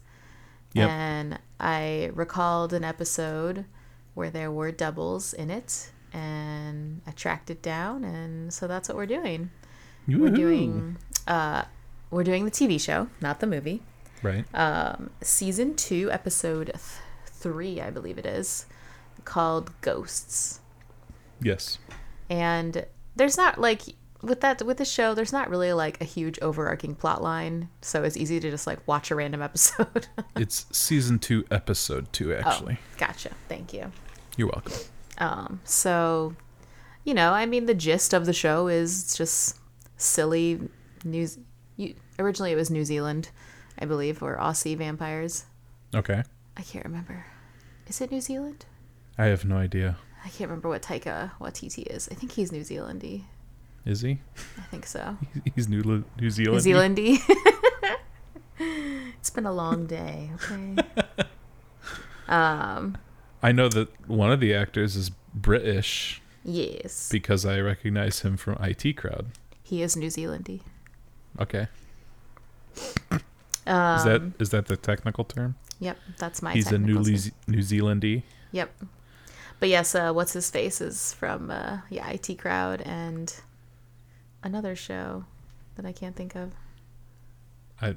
Yep. 0.73 0.89
And 0.89 1.39
I 1.61 2.11
recalled 2.15 2.73
an 2.73 2.83
episode 2.83 3.67
where 4.15 4.31
there 4.31 4.51
were 4.51 4.73
doubles 4.73 5.33
in 5.33 5.49
it, 5.51 5.91
and 6.13 7.03
I 7.07 7.13
tracked 7.13 7.51
it 7.51 7.63
down, 7.63 8.03
and 8.05 8.53
so 8.53 8.67
that's 8.67 8.89
what 8.89 8.97
we're 8.97 9.07
doing. 9.07 9.51
We're 10.09 10.31
doing, 10.31 10.97
uh, 11.29 11.65
we're 12.11 12.25
doing 12.25 12.45
the 12.45 12.51
TV 12.51 12.81
show, 12.81 13.09
not 13.21 13.39
the 13.39 13.47
movie. 13.47 13.83
Right. 14.23 14.45
Um, 14.55 15.11
season 15.23 15.75
two, 15.75 16.11
episode 16.11 16.67
th- 16.67 16.77
three, 17.27 17.81
I 17.81 17.91
believe 17.91 18.19
it 18.19 18.27
is, 18.27 18.67
called 19.25 19.73
Ghosts 19.81 20.61
yes. 21.43 21.79
and 22.29 22.85
there's 23.17 23.37
not 23.37 23.59
like 23.61 23.83
with 24.23 24.41
that 24.43 24.63
with 24.63 24.77
the 24.77 24.85
show 24.85 25.15
there's 25.15 25.33
not 25.33 25.49
really 25.49 25.73
like 25.73 26.01
a 26.01 26.05
huge 26.05 26.39
overarching 26.41 26.95
plot 26.95 27.23
line 27.23 27.69
so 27.81 28.03
it's 28.03 28.17
easy 28.17 28.39
to 28.39 28.51
just 28.51 28.67
like 28.67 28.79
watch 28.87 29.11
a 29.11 29.15
random 29.15 29.41
episode 29.49 30.07
It's 30.37 30.67
season 30.73 31.19
two, 31.19 31.45
episode 31.51 32.13
two. 32.13 32.35
Actually, 32.35 32.79
oh 32.81 32.97
gotcha 32.99 33.31
thank 33.49 33.73
you 33.73 33.91
you're 34.37 34.49
welcome. 34.49 34.75
um 35.19 35.61
so 35.65 36.35
you 37.05 37.15
know 37.15 37.33
i 37.33 37.47
mean 37.47 37.67
the 37.67 37.75
gist 37.75 38.13
of 38.13 38.27
the 38.27 38.33
show 38.33 38.69
is 38.69 39.15
just 39.17 39.57
silly 39.97 40.61
news 41.05 41.39
you, 41.77 41.95
originally 42.19 42.53
it 42.53 42.57
was 42.57 42.71
new 42.71 42.85
zealand 42.85 43.31
i 43.79 43.85
believe 43.85 44.23
or 44.23 44.37
aussie 44.37 44.77
vampires 44.77 45.45
Okay. 45.95 46.23
i 46.57 46.63
can't 46.63 46.85
remember 46.85 47.27
is 47.87 48.01
it 48.01 48.11
new 48.11 48.21
zealand 48.21 48.67
I 49.19 49.27
have 49.27 49.45
no 49.45 49.57
idea. 49.57 49.97
i 50.25 50.29
can't 50.29 50.49
remember 50.51 50.69
what 50.69 50.83
taika 50.83 51.33
waititi 51.41 51.87
is 51.87 52.09
i 52.11 52.15
think 52.15 52.33
he's 52.33 52.51
new 52.53 52.63
zealandy 52.63 53.25
Is 53.85 54.01
he? 54.03 54.21
i 54.59 54.63
think 54.71 54.87
so 54.87 55.17
He's 55.55 55.69
New 55.69 55.83
New 55.83 56.05
New 56.21 56.31
Zealand. 56.31 56.63
Zealandy. 56.65 57.17
it's 58.59 59.31
been 59.31 59.47
a 59.47 59.53
long 59.53 59.87
day, 59.87 60.31
okay? 60.37 60.77
um, 62.29 62.97
I 63.43 63.53
know 63.53 63.69
that 63.69 63.89
one 64.09 64.31
of 64.31 64.41
the 64.41 64.55
actors 64.55 64.97
is 64.97 65.11
British 65.35 66.21
yes. 66.45 67.09
because 67.11 67.47
I 67.47 67.59
recognize 67.61 68.21
him 68.21 68.37
from 68.37 68.59
IT 68.63 68.97
Crowd. 68.97 69.27
He 69.63 69.83
is 69.83 69.97
New 69.97 70.09
Zealandy. 70.09 70.61
Okay. 71.41 71.69
Um, 73.71 73.99
Is 73.99 74.05
that 74.05 74.23
is 74.41 74.51
that 74.51 74.67
the 74.67 74.77
technical 74.77 75.25
term? 75.25 75.55
Yep, 75.79 75.97
that's 76.19 76.43
my 76.43 76.53
He's 76.53 76.73
a 76.73 76.79
New 76.79 76.99
Leas- 76.99 77.33
New 77.47 77.59
Zealandy. 77.61 78.23
Yep. 78.53 78.71
But 79.61 79.69
yes, 79.69 79.95
uh, 79.95 80.13
what's 80.13 80.33
his 80.33 80.51
face 80.51 80.81
is 80.81 81.13
from 81.15 81.51
uh, 81.51 81.79
yeah, 81.89 82.09
IT 82.11 82.39
Crowd 82.39 82.81
and 82.83 83.33
another 84.43 84.75
show 84.75 85.25
that 85.77 85.87
I 85.87 85.93
can't 85.93 86.17
think 86.17 86.35
of. 86.35 86.53
I 87.81 87.95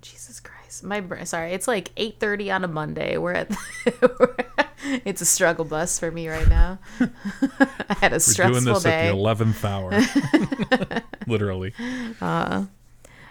Jesus 0.00 0.38
Christ, 0.40 0.84
my 0.84 1.00
brain. 1.00 1.26
Sorry, 1.26 1.52
it's 1.52 1.66
like 1.66 1.90
eight 1.96 2.20
thirty 2.20 2.50
on 2.50 2.62
a 2.62 2.68
Monday. 2.68 3.18
We're 3.18 3.32
at. 3.32 3.50
it's 5.04 5.20
a 5.20 5.26
struggle 5.26 5.64
bus 5.64 5.98
for 5.98 6.10
me 6.10 6.28
right 6.28 6.48
now. 6.48 6.78
I 7.00 7.94
had 8.00 8.12
a 8.12 8.14
we're 8.14 8.18
stressful 8.20 8.60
doing 8.60 8.74
this 8.74 8.82
day. 8.84 9.08
at 9.08 9.10
the 9.10 9.18
eleventh 9.18 9.64
hour. 9.64 9.90
Literally. 11.26 11.74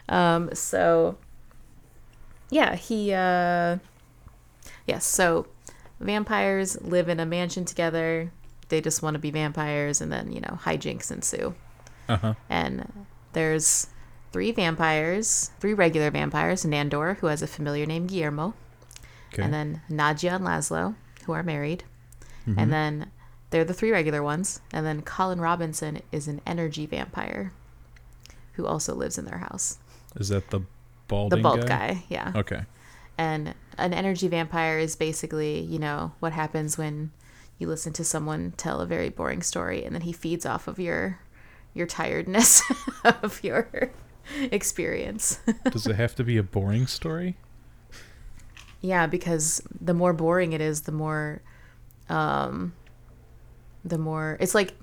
Um, 0.09 0.49
so 0.53 1.17
yeah, 2.49 2.75
he 2.75 3.13
uh 3.13 3.77
yes, 4.85 5.05
so 5.05 5.47
vampires 5.99 6.79
live 6.81 7.09
in 7.09 7.19
a 7.19 7.25
mansion 7.25 7.65
together. 7.65 8.31
They 8.69 8.81
just 8.81 9.01
want 9.01 9.15
to 9.15 9.19
be 9.19 9.31
vampires 9.31 10.01
and 10.01 10.11
then, 10.11 10.31
you 10.31 10.41
know, 10.41 10.59
hijinks 10.63 11.11
ensue. 11.11 11.55
Uh 12.09 12.17
huh. 12.17 12.33
And 12.49 13.05
there's 13.33 13.87
three 14.31 14.51
vampires, 14.51 15.51
three 15.59 15.73
regular 15.73 16.11
vampires, 16.11 16.65
Nandor, 16.65 17.17
who 17.17 17.27
has 17.27 17.41
a 17.41 17.47
familiar 17.47 17.85
named 17.85 18.09
Guillermo, 18.09 18.53
Okay. 19.33 19.41
and 19.43 19.53
then 19.53 19.81
Nadja 19.89 20.35
and 20.35 20.45
Laszlo, 20.45 20.95
who 21.25 21.33
are 21.33 21.43
married. 21.43 21.83
Mm-hmm. 22.47 22.59
And 22.59 22.73
then 22.73 23.11
they're 23.49 23.65
the 23.65 23.73
three 23.73 23.91
regular 23.91 24.21
ones. 24.23 24.61
And 24.73 24.85
then 24.85 25.01
Colin 25.01 25.39
Robinson 25.41 26.01
is 26.11 26.27
an 26.27 26.41
energy 26.45 26.85
vampire 26.85 27.51
who 28.53 28.65
also 28.65 28.93
lives 28.95 29.17
in 29.17 29.25
their 29.25 29.37
house. 29.39 29.77
is 30.15 30.29
that 30.29 30.49
the 30.49 30.61
balding 31.07 31.39
The 31.39 31.43
bald 31.43 31.61
guy? 31.61 31.67
guy, 31.67 32.03
yeah. 32.09 32.31
Okay. 32.35 32.61
And 33.17 33.55
an 33.77 33.93
energy 33.93 34.27
vampire 34.27 34.77
is 34.79 34.95
basically, 34.95 35.59
you 35.61 35.79
know, 35.79 36.13
what 36.19 36.33
happens 36.33 36.77
when 36.77 37.11
you 37.57 37.67
listen 37.67 37.93
to 37.93 38.03
someone 38.03 38.53
tell 38.57 38.79
a 38.81 38.85
very 38.85 39.09
boring 39.09 39.41
story 39.41 39.83
and 39.83 39.95
then 39.95 40.01
he 40.03 40.13
feeds 40.13 40.45
off 40.45 40.67
of 40.67 40.79
your 40.79 41.19
your 41.73 41.87
tiredness 41.87 42.61
of 43.03 43.43
your 43.43 43.91
experience. 44.51 45.39
Does 45.71 45.87
it 45.87 45.95
have 45.95 46.15
to 46.15 46.23
be 46.23 46.37
a 46.37 46.43
boring 46.43 46.87
story? 46.87 47.37
yeah, 48.81 49.07
because 49.07 49.61
the 49.81 49.93
more 49.93 50.13
boring 50.13 50.53
it 50.53 50.61
is, 50.61 50.81
the 50.81 50.91
more 50.91 51.41
um 52.09 52.73
the 53.83 53.97
more 53.97 54.37
it's 54.39 54.53
like 54.55 54.73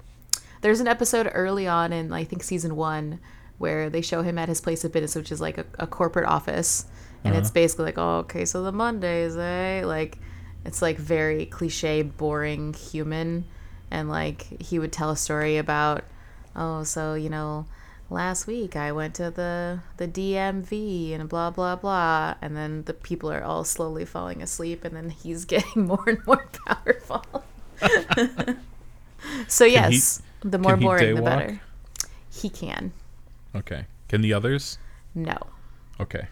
there's 0.61 0.81
an 0.81 0.89
episode 0.89 1.31
early 1.33 1.67
on 1.67 1.93
in 1.93 2.13
I 2.13 2.25
think 2.25 2.43
season 2.43 2.75
1 2.77 3.21
where 3.59 3.89
they 3.91 4.01
show 4.01 4.23
him 4.23 4.39
at 4.39 4.49
his 4.49 4.61
place 4.61 4.85
of 4.85 4.93
business 4.93 5.15
which 5.15 5.33
is 5.33 5.41
like 5.41 5.59
a, 5.59 5.65
a 5.79 5.87
corporate 5.87 6.27
office 6.27 6.87
and 7.25 7.35
it's 7.35 7.51
basically 7.51 7.87
like 7.87 7.99
oh 7.99 8.19
okay 8.19 8.45
so 8.45 8.63
the 8.63 8.73
Mondays 8.73 9.37
eh 9.37 9.83
like 9.85 10.19
it's 10.65 10.83
like 10.83 10.99
very 10.99 11.47
cliche 11.47 12.03
boring 12.03 12.75
human 12.75 13.45
and 13.91 14.09
like 14.11 14.61
he 14.61 14.79
would 14.79 14.93
tell 14.93 15.11
a 15.11 15.17
story 15.17 15.57
about 15.57 16.05
oh 16.55 16.83
so 16.85 17.15
you 17.15 17.31
know 17.31 17.65
last 18.11 18.47
week 18.47 18.77
I 18.77 18.93
went 18.93 19.15
to 19.15 19.31
the 19.31 19.81
the 19.97 20.07
DMV 20.07 21.15
and 21.15 21.29
blah 21.29 21.51
blah 21.51 21.77
blah 21.77 22.35
and 22.43 22.55
then 22.57 22.85
the 22.85 22.93
people 22.93 23.33
are 23.33 23.43
all 23.43 23.65
slowly 23.65 24.05
falling 24.05 24.43
asleep 24.43 24.85
and 24.85 24.95
then 24.95 25.09
he's 25.11 25.45
getting 25.55 25.87
more 25.87 26.05
and 26.07 26.25
more 26.27 26.47
powerful. 26.67 27.25
so 29.49 29.65
he- 29.65 29.73
yes, 29.73 30.23
the 30.41 30.59
more 30.59 30.77
boring 30.77 31.15
the 31.15 31.23
better. 31.23 31.61
He 32.31 32.51
can. 32.51 32.93
Okay. 33.55 33.87
Can 34.09 34.21
the 34.21 34.33
others? 34.33 34.79
No. 35.15 35.37
Okay. 36.01 36.27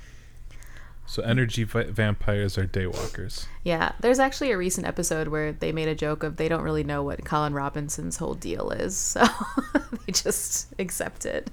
So 1.06 1.22
energy 1.22 1.64
va- 1.64 1.90
vampires 1.90 2.56
are 2.56 2.66
daywalkers. 2.66 3.46
Yeah, 3.64 3.92
there's 4.00 4.18
actually 4.18 4.50
a 4.50 4.56
recent 4.56 4.86
episode 4.86 5.28
where 5.28 5.52
they 5.52 5.72
made 5.72 5.88
a 5.88 5.94
joke 5.94 6.22
of 6.22 6.36
they 6.36 6.48
don't 6.48 6.62
really 6.62 6.84
know 6.84 7.02
what 7.02 7.24
Colin 7.24 7.52
Robinson's 7.54 8.16
whole 8.16 8.34
deal 8.34 8.70
is, 8.70 8.96
so 8.96 9.24
they 10.06 10.12
just 10.12 10.72
accept 10.78 11.26
it. 11.26 11.50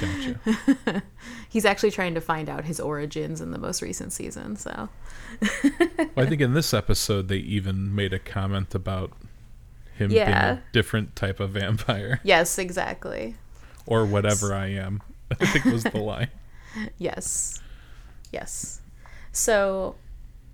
Gotcha. 0.00 1.02
He's 1.50 1.64
actually 1.64 1.90
trying 1.90 2.14
to 2.14 2.20
find 2.20 2.48
out 2.48 2.64
his 2.64 2.80
origins 2.80 3.40
in 3.40 3.50
the 3.50 3.58
most 3.58 3.82
recent 3.82 4.12
season, 4.12 4.56
so 4.56 4.88
well, 5.40 6.10
I 6.16 6.26
think 6.26 6.40
in 6.40 6.54
this 6.54 6.72
episode 6.82 7.28
they 7.28 7.36
even 7.36 7.94
made 7.94 8.12
a 8.12 8.18
comment 8.18 8.74
about 8.74 9.12
him 9.96 10.08
being 10.08 10.22
a 10.22 10.62
different 10.72 11.14
type 11.16 11.40
of 11.40 11.50
vampire 11.50 12.20
yes, 12.22 12.58
exactly. 12.58 13.36
Or 13.90 14.06
whatever 14.06 14.54
I 14.54 14.68
am. 14.68 15.02
I 15.40 15.44
think 15.46 15.66
was 15.66 15.84
the 15.84 15.98
line. 16.00 16.28
Yes. 16.96 17.60
Yes. 18.32 18.80
So, 19.32 19.96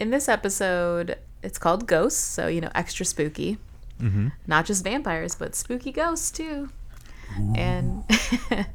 in 0.00 0.10
this 0.10 0.28
episode, 0.28 1.18
it's 1.42 1.58
called 1.58 1.86
Ghosts, 1.86 2.20
so, 2.20 2.48
you 2.48 2.60
know, 2.60 2.70
extra 2.74 3.06
spooky. 3.06 3.58
Mm-hmm. 4.00 4.28
Not 4.46 4.66
just 4.66 4.82
vampires, 4.82 5.34
but 5.36 5.54
spooky 5.54 5.92
ghosts, 5.92 6.30
too. 6.30 6.70
And, 7.54 8.04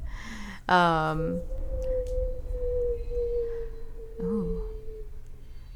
um, 0.69 1.41
oh, 4.21 4.69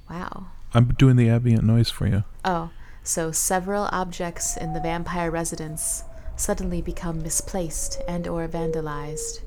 wow. 0.10 0.48
I'm 0.74 0.88
doing 0.98 1.16
the 1.16 1.30
ambient 1.30 1.64
noise 1.64 1.90
for 1.90 2.08
you. 2.08 2.24
Oh, 2.44 2.70
so 3.04 3.32
several 3.32 3.88
objects 3.92 4.58
in 4.58 4.74
the 4.74 4.80
vampire 4.80 5.32
residence 5.32 6.04
suddenly 6.38 6.82
become 6.82 7.22
misplaced 7.24 8.02
and 8.08 8.28
or 8.28 8.48
vandalized. 8.48 9.42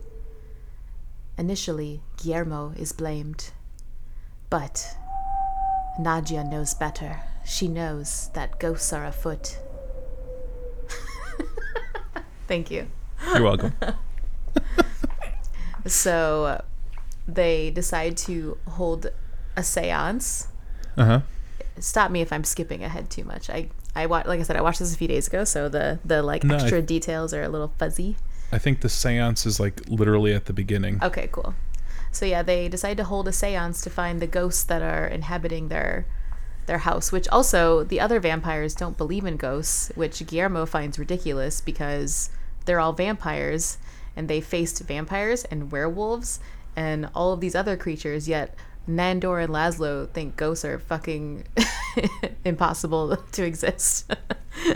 Initially, 1.36 2.00
Guillermo 2.16 2.72
is 2.76 2.92
blamed. 2.92 3.50
But 4.50 4.96
Nadja 6.00 6.48
knows 6.48 6.74
better. 6.74 7.20
She 7.44 7.68
knows 7.68 8.30
that 8.34 8.58
ghosts 8.58 8.92
are 8.92 9.04
afoot. 9.04 9.58
Thank 12.48 12.70
you. 12.70 12.88
You're 13.34 13.42
welcome. 13.42 13.74
So 15.86 16.62
they 17.26 17.70
decide 17.70 18.16
to 18.18 18.58
hold 18.68 19.06
a 19.56 19.62
seance 19.62 20.48
Uh 20.98 21.04
huh. 21.04 21.20
stop 21.78 22.10
me 22.10 22.20
if 22.20 22.30
I'm 22.32 22.44
skipping 22.44 22.84
ahead 22.84 23.08
too 23.08 23.24
much. 23.24 23.48
I 23.48 23.68
I 23.98 24.06
wa- 24.06 24.22
like 24.26 24.40
I 24.40 24.42
said 24.44 24.56
I 24.56 24.62
watched 24.62 24.78
this 24.78 24.94
a 24.94 24.96
few 24.96 25.08
days 25.08 25.26
ago, 25.26 25.44
so 25.44 25.68
the 25.68 25.98
the 26.04 26.22
like 26.22 26.44
No, 26.44 26.54
extra 26.54 26.80
details 26.80 27.34
are 27.34 27.42
a 27.42 27.48
little 27.48 27.72
fuzzy. 27.78 28.16
I 28.52 28.58
think 28.58 28.80
the 28.80 28.88
seance 28.88 29.44
is 29.44 29.58
like 29.58 29.82
literally 29.88 30.32
at 30.32 30.46
the 30.46 30.52
beginning. 30.52 31.00
Okay, 31.02 31.28
cool. 31.32 31.54
So 32.12 32.24
yeah, 32.24 32.42
they 32.42 32.68
decide 32.68 32.96
to 32.98 33.04
hold 33.04 33.28
a 33.28 33.32
séance 33.32 33.82
to 33.82 33.90
find 33.90 34.20
the 34.20 34.26
ghosts 34.26 34.64
that 34.64 34.82
are 34.82 35.06
inhabiting 35.06 35.68
their 35.68 36.06
their 36.66 36.78
house, 36.78 37.10
which 37.10 37.26
also 37.28 37.82
the 37.82 37.98
other 37.98 38.20
vampires 38.20 38.74
don't 38.74 38.96
believe 38.96 39.24
in 39.24 39.36
ghosts, 39.36 39.90
which 39.94 40.24
Guillermo 40.26 40.64
finds 40.66 40.98
ridiculous 40.98 41.60
because 41.60 42.30
they're 42.64 42.80
all 42.80 42.92
vampires 42.92 43.78
and 44.14 44.28
they 44.28 44.40
faced 44.40 44.82
vampires 44.84 45.44
and 45.44 45.72
werewolves 45.72 46.40
and 46.76 47.08
all 47.14 47.32
of 47.32 47.40
these 47.40 47.54
other 47.54 47.76
creatures, 47.76 48.28
yet 48.28 48.54
Nandor 48.88 49.42
and 49.42 49.52
Laszlo 49.52 50.08
think 50.10 50.36
ghosts 50.36 50.64
are 50.64 50.78
fucking 50.78 51.44
impossible 52.44 53.16
to 53.32 53.44
exist. 53.44 54.12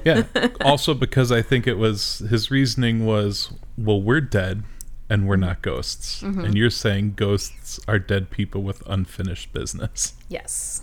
Yeah. 0.04 0.22
also 0.60 0.94
because 0.94 1.32
I 1.32 1.42
think 1.42 1.66
it 1.66 1.74
was 1.74 2.20
his 2.30 2.52
reasoning 2.52 3.04
was, 3.04 3.52
well, 3.76 4.00
we're 4.00 4.20
dead 4.20 4.62
and 5.10 5.26
we're 5.26 5.34
not 5.34 5.60
ghosts. 5.60 6.22
Mm-hmm. 6.22 6.40
And 6.40 6.56
you're 6.56 6.70
saying 6.70 7.14
ghosts 7.16 7.80
are 7.88 7.98
dead 7.98 8.30
people 8.30 8.62
with 8.62 8.82
unfinished 8.86 9.52
business. 9.52 10.14
Yes. 10.28 10.82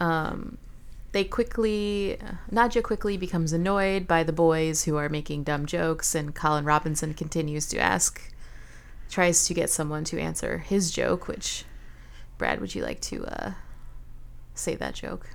Um, 0.00 0.58
they 1.12 1.22
quickly, 1.22 2.18
Nadja 2.52 2.82
quickly 2.82 3.16
becomes 3.16 3.52
annoyed 3.52 4.08
by 4.08 4.24
the 4.24 4.32
boys 4.32 4.84
who 4.84 4.96
are 4.96 5.08
making 5.08 5.44
dumb 5.44 5.66
jokes, 5.66 6.16
and 6.16 6.34
Colin 6.34 6.64
Robinson 6.64 7.14
continues 7.14 7.66
to 7.68 7.78
ask, 7.78 8.34
tries 9.10 9.46
to 9.46 9.54
get 9.54 9.70
someone 9.70 10.04
to 10.04 10.20
answer 10.20 10.58
his 10.58 10.90
joke, 10.90 11.28
which, 11.28 11.64
Brad, 12.38 12.60
would 12.60 12.74
you 12.74 12.82
like 12.82 13.00
to 13.02 13.24
uh, 13.24 13.52
say 14.54 14.74
that 14.76 14.94
joke? 14.94 15.30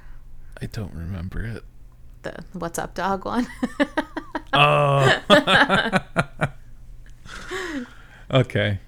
I 0.62 0.68
don't 0.68 0.94
remember 0.94 1.44
it. 1.44 1.64
The 2.24 2.44
what's 2.54 2.78
up, 2.78 2.94
dog 2.94 3.26
one? 3.26 3.48
Oh. 4.54 5.22
okay. 8.32 8.80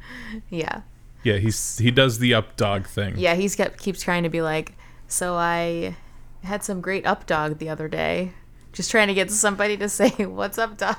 yeah. 0.49 0.81
Yeah, 1.23 1.37
he's 1.37 1.77
he 1.77 1.89
does 1.89 2.19
the 2.19 2.33
up 2.33 2.57
dog 2.57 2.85
thing. 2.87 3.13
Yeah, 3.17 3.35
he's 3.35 3.55
kept 3.55 3.79
keeps 3.79 4.01
trying 4.01 4.23
to 4.23 4.29
be 4.29 4.41
like, 4.41 4.73
so 5.07 5.35
I 5.35 5.95
had 6.43 6.65
some 6.65 6.81
great 6.81 7.05
up 7.05 7.25
dog 7.25 7.59
the 7.59 7.69
other 7.69 7.87
day. 7.87 8.33
Just 8.73 8.91
trying 8.91 9.07
to 9.07 9.13
get 9.13 9.31
somebody 9.31 9.77
to 9.77 9.87
say, 9.87 10.09
"What's 10.25 10.57
up, 10.57 10.77
dog?" 10.77 10.97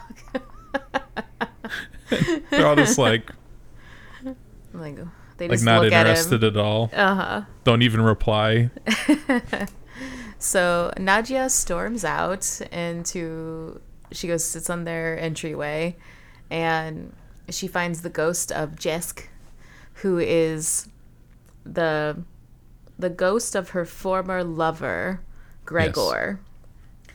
They're 2.50 2.66
all 2.66 2.76
just 2.76 2.96
like 2.96 3.30
like 4.74 4.96
they 5.38 5.48
like 5.48 5.56
just 5.56 5.64
not 5.64 5.82
look 5.82 5.92
at 5.92 6.06
him. 6.06 6.10
interested 6.10 6.44
at 6.44 6.56
all. 6.56 6.90
Uh 6.92 7.14
huh. 7.14 7.42
Don't 7.64 7.82
even 7.82 8.02
reply. 8.02 8.70
So 10.44 10.92
Nadja 10.98 11.50
storms 11.50 12.04
out 12.04 12.60
into. 12.70 13.80
She 14.12 14.28
goes 14.28 14.44
sits 14.44 14.68
on 14.68 14.84
their 14.84 15.18
entryway, 15.18 15.96
and 16.50 17.14
she 17.48 17.66
finds 17.66 18.02
the 18.02 18.10
ghost 18.10 18.52
of 18.52 18.76
Jesk, 18.76 19.26
who 19.94 20.18
is 20.18 20.88
the 21.64 22.22
the 22.98 23.08
ghost 23.08 23.54
of 23.54 23.70
her 23.70 23.86
former 23.86 24.44
lover, 24.44 25.22
Gregor. 25.64 26.40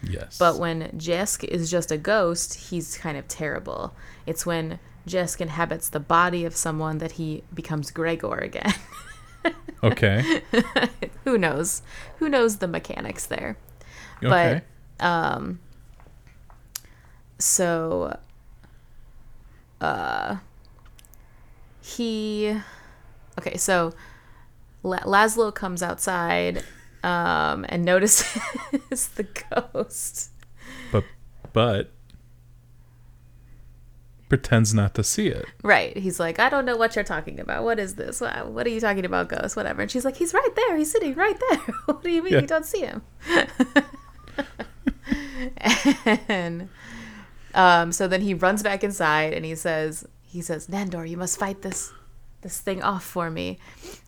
Yes. 0.01 0.39
But 0.39 0.57
when 0.57 0.97
Jesk 0.97 1.43
is 1.43 1.69
just 1.69 1.91
a 1.91 1.99
ghost, 1.99 2.55
he's 2.71 2.97
kind 2.97 3.15
of 3.15 3.27
terrible. 3.27 3.93
It's 4.25 4.43
when 4.43 4.79
Jesk 5.09 5.41
inhabits 5.41 5.89
the 5.89 5.99
body 5.99 6.45
of 6.45 6.55
someone 6.55 6.99
that 6.99 7.13
he 7.13 7.43
becomes 7.53 7.91
Gregor 7.91 8.37
again. 8.37 8.73
okay. 9.83 10.41
Who 11.23 11.37
knows? 11.37 11.81
Who 12.17 12.29
knows 12.29 12.57
the 12.57 12.67
mechanics 12.67 13.25
there? 13.25 13.57
Okay. 14.23 14.61
But 14.99 15.05
um 15.05 15.59
so 17.39 18.17
uh 19.81 20.37
he 21.81 22.55
okay, 23.39 23.57
so 23.57 23.93
La- 24.83 24.99
Laszlo 24.99 25.53
comes 25.53 25.81
outside 25.81 26.63
um 27.03 27.65
and 27.69 27.83
notices 27.85 29.07
the 29.15 29.27
ghost. 29.49 30.31
but 30.91 31.03
but 31.53 31.91
pretends 34.29 34.73
not 34.73 34.93
to 34.95 35.03
see 35.03 35.27
it. 35.27 35.45
Right. 35.63 35.97
He's 35.97 36.19
like, 36.19 36.39
I 36.39 36.49
don't 36.49 36.65
know 36.65 36.77
what 36.77 36.95
you're 36.95 37.03
talking 37.03 37.39
about. 37.39 37.63
What 37.63 37.79
is 37.79 37.95
this? 37.95 38.21
What, 38.21 38.65
are 38.65 38.69
you 38.69 38.79
talking 38.79 39.05
about, 39.05 39.27
ghost? 39.29 39.55
Whatever. 39.55 39.81
And 39.81 39.91
she's 39.91 40.05
like, 40.05 40.15
he's 40.15 40.33
right 40.33 40.49
there. 40.55 40.77
He's 40.77 40.91
sitting 40.91 41.15
right 41.15 41.37
there. 41.49 41.59
what 41.85 42.03
do 42.03 42.11
you 42.11 42.23
mean 42.23 42.33
Yeah. 42.33 42.41
you 42.41 42.47
don't 42.47 42.65
see 42.65 42.81
him? 42.81 43.01
and 46.27 46.69
um, 47.53 47.91
so 47.91 48.07
then 48.07 48.21
he 48.21 48.33
runs 48.33 48.63
back 48.63 48.83
inside 48.83 49.33
and 49.33 49.43
he 49.43 49.55
says, 49.55 50.05
he 50.21 50.41
says, 50.41 50.67
Nandor, 50.67 51.09
you 51.09 51.17
must 51.17 51.39
fight 51.39 51.61
this 51.61 51.91
this 52.41 52.61
thing 52.61 52.81
off 52.81 53.03
for 53.03 53.29
me. 53.29 53.59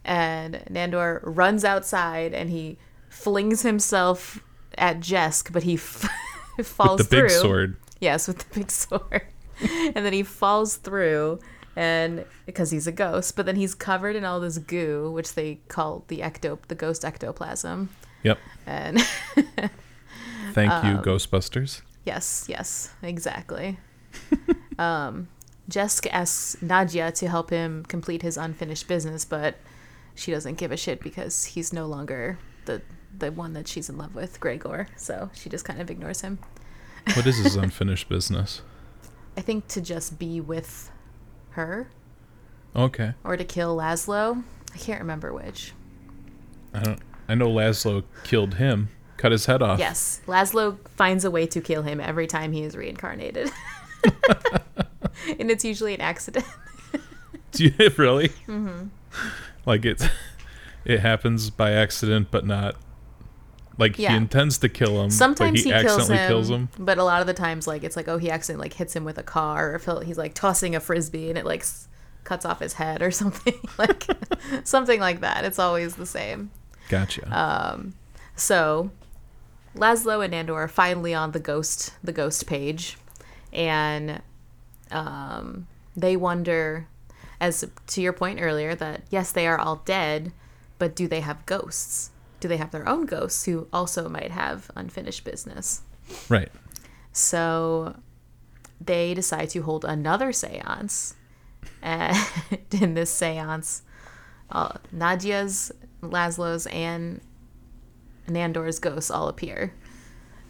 And 0.05 0.63
Nandor 0.69 1.19
runs 1.23 1.65
outside 1.65 2.33
and 2.33 2.49
he 2.49 2.77
flings 3.09 3.63
himself 3.63 4.39
at 4.77 5.01
Jesk, 5.01 5.51
but 5.51 5.63
he 5.63 5.73
f- 5.75 6.07
falls 6.63 6.99
With 6.99 7.09
the 7.09 7.21
big 7.23 7.29
sword. 7.31 7.75
Yes, 7.99 8.27
with 8.27 8.37
the 8.39 8.59
big 8.59 8.71
sword. 8.71 9.23
and 9.95 10.05
then 10.05 10.13
he 10.13 10.23
falls 10.23 10.75
through 10.77 11.39
and 11.75 12.25
because 12.45 12.71
he's 12.71 12.85
a 12.87 12.91
ghost, 12.91 13.35
but 13.35 13.45
then 13.45 13.55
he's 13.55 13.73
covered 13.73 14.15
in 14.15 14.25
all 14.25 14.39
this 14.39 14.57
goo, 14.57 15.09
which 15.11 15.35
they 15.35 15.55
call 15.69 16.03
the 16.09 16.19
ecto 16.19 16.57
the 16.67 16.75
ghost 16.75 17.05
ectoplasm. 17.05 17.89
Yep. 18.23 18.37
And 18.65 18.99
Thank 20.53 20.83
you, 20.83 20.91
Um, 20.97 21.03
Ghostbusters. 21.03 21.81
yes, 22.05 22.45
yes, 22.49 22.91
exactly. 23.01 23.79
um 24.79 25.27
Jesk 25.69 26.05
asks 26.11 26.57
Nadja 26.61 27.13
to 27.13 27.29
help 27.29 27.49
him 27.49 27.85
complete 27.85 28.21
his 28.23 28.35
unfinished 28.35 28.87
business, 28.87 29.23
but 29.23 29.55
she 30.15 30.31
doesn't 30.31 30.55
give 30.55 30.71
a 30.73 30.77
shit 30.77 30.99
because 30.99 31.45
he's 31.45 31.71
no 31.71 31.85
longer 31.85 32.37
the 32.65 32.81
the 33.17 33.31
one 33.31 33.53
that 33.53 33.67
she's 33.67 33.89
in 33.89 33.97
love 33.97 34.13
with, 34.15 34.39
Gregor. 34.41 34.87
So 34.97 35.29
she 35.33 35.49
just 35.49 35.63
kind 35.63 35.79
of 35.79 35.89
ignores 35.89 36.21
him. 36.21 36.39
What 37.15 37.25
is 37.25 37.37
his 37.37 37.55
unfinished 37.55 38.09
business? 38.09 38.61
I 39.37 39.41
think 39.41 39.67
to 39.69 39.81
just 39.81 40.19
be 40.19 40.41
with 40.41 40.91
her 41.51 41.89
Okay. 42.75 43.13
or 43.23 43.37
to 43.37 43.43
kill 43.43 43.75
Laszlo. 43.77 44.43
I 44.73 44.77
can't 44.77 44.99
remember 45.01 45.33
which. 45.33 45.73
I 46.73 46.79
don't 46.81 46.99
I 47.27 47.35
know 47.35 47.47
Laszlo 47.49 48.03
killed 48.23 48.55
him, 48.55 48.89
cut 49.17 49.31
his 49.31 49.45
head 49.45 49.61
off. 49.61 49.79
Yes, 49.79 50.21
Laszlo 50.27 50.77
finds 50.89 51.23
a 51.25 51.31
way 51.31 51.45
to 51.47 51.61
kill 51.61 51.83
him 51.83 51.99
every 52.01 52.27
time 52.27 52.51
he 52.51 52.63
is 52.63 52.75
reincarnated. 52.75 53.49
and 55.39 55.49
it's 55.51 55.63
usually 55.63 55.93
an 55.93 56.01
accident. 56.01 56.45
Do 57.51 57.65
you 57.65 57.89
really? 57.97 58.29
Mm-hmm. 58.47 58.87
Like 59.65 59.85
it 59.85 60.09
it 60.85 60.99
happens 61.01 61.49
by 61.49 61.71
accident 61.71 62.29
but 62.31 62.45
not 62.45 62.75
like 63.81 63.99
Yeah. 63.99 64.11
he 64.11 64.17
intends 64.17 64.57
to 64.59 64.69
kill 64.69 65.03
him, 65.03 65.09
Sometimes 65.09 65.63
he, 65.63 65.71
he, 65.71 65.71
kills 65.81 65.85
accidentally 65.99 66.17
him, 66.17 66.29
kills 66.29 66.49
him. 66.49 66.69
but 66.79 66.97
a 66.97 67.03
lot 67.03 67.19
of 67.19 67.27
the 67.27 67.33
times, 67.33 67.67
like 67.67 67.83
it's 67.83 67.97
like, 67.97 68.07
oh, 68.07 68.17
he 68.17 68.29
accidentally 68.31 68.65
like 68.65 68.73
hits 68.73 68.95
him 68.95 69.03
with 69.03 69.17
a 69.17 69.23
car, 69.23 69.71
or 69.71 69.75
if 69.75 69.85
he's 70.07 70.17
like 70.17 70.33
tossing 70.33 70.75
a 70.75 70.79
frisbee 70.79 71.27
and 71.29 71.37
it 71.37 71.45
like 71.45 71.61
s- 71.61 71.87
cuts 72.23 72.45
off 72.45 72.59
his 72.61 72.73
head 72.73 73.01
or 73.01 73.11
something, 73.21 73.55
like 73.77 74.05
something 74.63 74.99
like 75.01 75.19
that. 75.19 75.43
It's 75.43 75.59
always 75.59 75.95
the 75.97 76.05
same. 76.05 76.51
Gotcha. 76.87 77.27
Um, 77.37 77.93
so 78.35 78.91
Laszlo 79.75 80.23
and 80.23 80.33
Nandor 80.33 80.55
are 80.55 80.67
finally 80.67 81.13
on 81.13 81.31
the 81.31 81.39
ghost 81.39 81.93
the 82.03 82.11
ghost 82.13 82.45
page, 82.47 82.97
and 83.51 84.21
um, 84.91 85.67
they 85.95 86.15
wonder, 86.17 86.87
as 87.39 87.65
to 87.87 88.01
your 88.01 88.13
point 88.13 88.39
earlier, 88.41 88.75
that 88.75 89.03
yes, 89.09 89.31
they 89.31 89.47
are 89.47 89.57
all 89.57 89.77
dead, 89.85 90.31
but 90.77 90.95
do 90.95 91.07
they 91.07 91.21
have 91.21 91.45
ghosts? 91.45 92.11
Do 92.41 92.49
they 92.49 92.57
have 92.57 92.71
their 92.71 92.89
own 92.89 93.05
ghosts 93.05 93.45
who 93.45 93.67
also 93.71 94.09
might 94.09 94.31
have 94.31 94.69
unfinished 94.75 95.23
business? 95.23 95.83
right. 96.27 96.51
So 97.13 97.95
they 98.79 99.13
decide 99.13 99.49
to 99.51 99.61
hold 99.61 99.85
another 99.85 100.31
seance. 100.33 101.15
And 101.81 102.17
in 102.71 102.95
this 102.95 103.11
seance, 103.11 103.83
uh, 104.49 104.73
Nadja's, 104.93 105.71
Laszlo's, 106.01 106.67
and 106.67 107.21
Nandor's 108.27 108.79
ghosts 108.79 109.11
all 109.11 109.27
appear. 109.27 109.73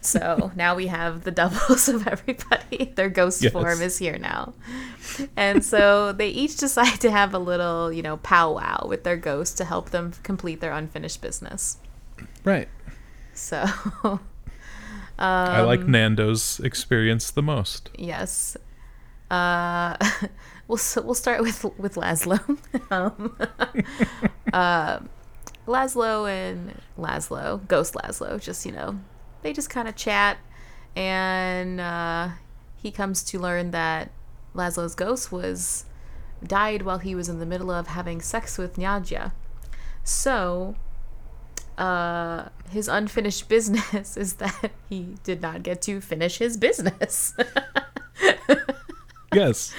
So 0.04 0.50
now 0.56 0.74
we 0.74 0.88
have 0.88 1.22
the 1.22 1.30
doubles 1.30 1.88
of 1.94 2.06
everybody. 2.08 2.92
Their 2.96 3.08
ghost 3.08 3.40
Yes. 3.42 3.52
form 3.52 3.80
is 3.80 3.98
here 3.98 4.18
now. 4.18 4.52
And 5.36 5.64
so 5.64 6.12
they 6.12 6.28
each 6.28 6.56
decide 6.56 7.00
to 7.00 7.10
have 7.10 7.32
a 7.34 7.38
little, 7.38 7.92
you 7.92 8.02
know, 8.02 8.16
powwow 8.18 8.86
with 8.88 9.04
their 9.04 9.16
ghost 9.16 9.56
to 9.58 9.64
help 9.64 9.90
them 9.90 10.12
complete 10.24 10.60
their 10.60 10.72
unfinished 10.72 11.20
business. 11.22 11.78
Right. 12.44 12.68
So 13.32 13.64
I 15.18 15.60
Um, 15.60 15.66
like 15.66 15.80
Nandor's 15.86 16.58
experience 16.60 17.30
the 17.30 17.42
most. 17.42 17.90
Yes. 17.96 18.56
Uh, 19.30 19.96
we'll 20.68 20.80
we'll 21.04 21.14
start 21.14 21.40
with 21.42 21.64
with 21.78 21.94
Laszlo. 21.94 22.38
um, 22.90 23.36
uh, 24.52 24.98
Laszlo 25.68 26.28
and 26.28 26.74
Laszlo, 26.98 27.66
Ghost 27.68 27.94
Laszlo, 27.94 28.40
just, 28.42 28.66
you 28.66 28.72
know, 28.72 28.98
they 29.42 29.52
just 29.52 29.70
kind 29.70 29.88
of 29.88 29.96
chat. 29.96 30.38
And 30.94 31.80
uh, 31.80 32.30
he 32.76 32.90
comes 32.90 33.22
to 33.24 33.38
learn 33.38 33.70
that 33.70 34.10
Laszlo's 34.54 34.94
ghost 34.94 35.32
was 35.32 35.84
died 36.44 36.82
while 36.82 36.98
he 36.98 37.14
was 37.14 37.28
in 37.28 37.38
the 37.38 37.46
middle 37.46 37.70
of 37.70 37.88
having 37.88 38.20
sex 38.20 38.58
with 38.58 38.76
Nadja. 38.76 39.32
So, 40.04 40.74
uh, 41.78 42.48
his 42.70 42.88
unfinished 42.88 43.48
business 43.48 44.16
is 44.16 44.34
that 44.34 44.70
he 44.88 45.16
did 45.24 45.40
not 45.40 45.62
get 45.62 45.80
to 45.82 46.00
finish 46.00 46.38
his 46.38 46.56
business. 46.56 47.34
Yes. 49.34 49.74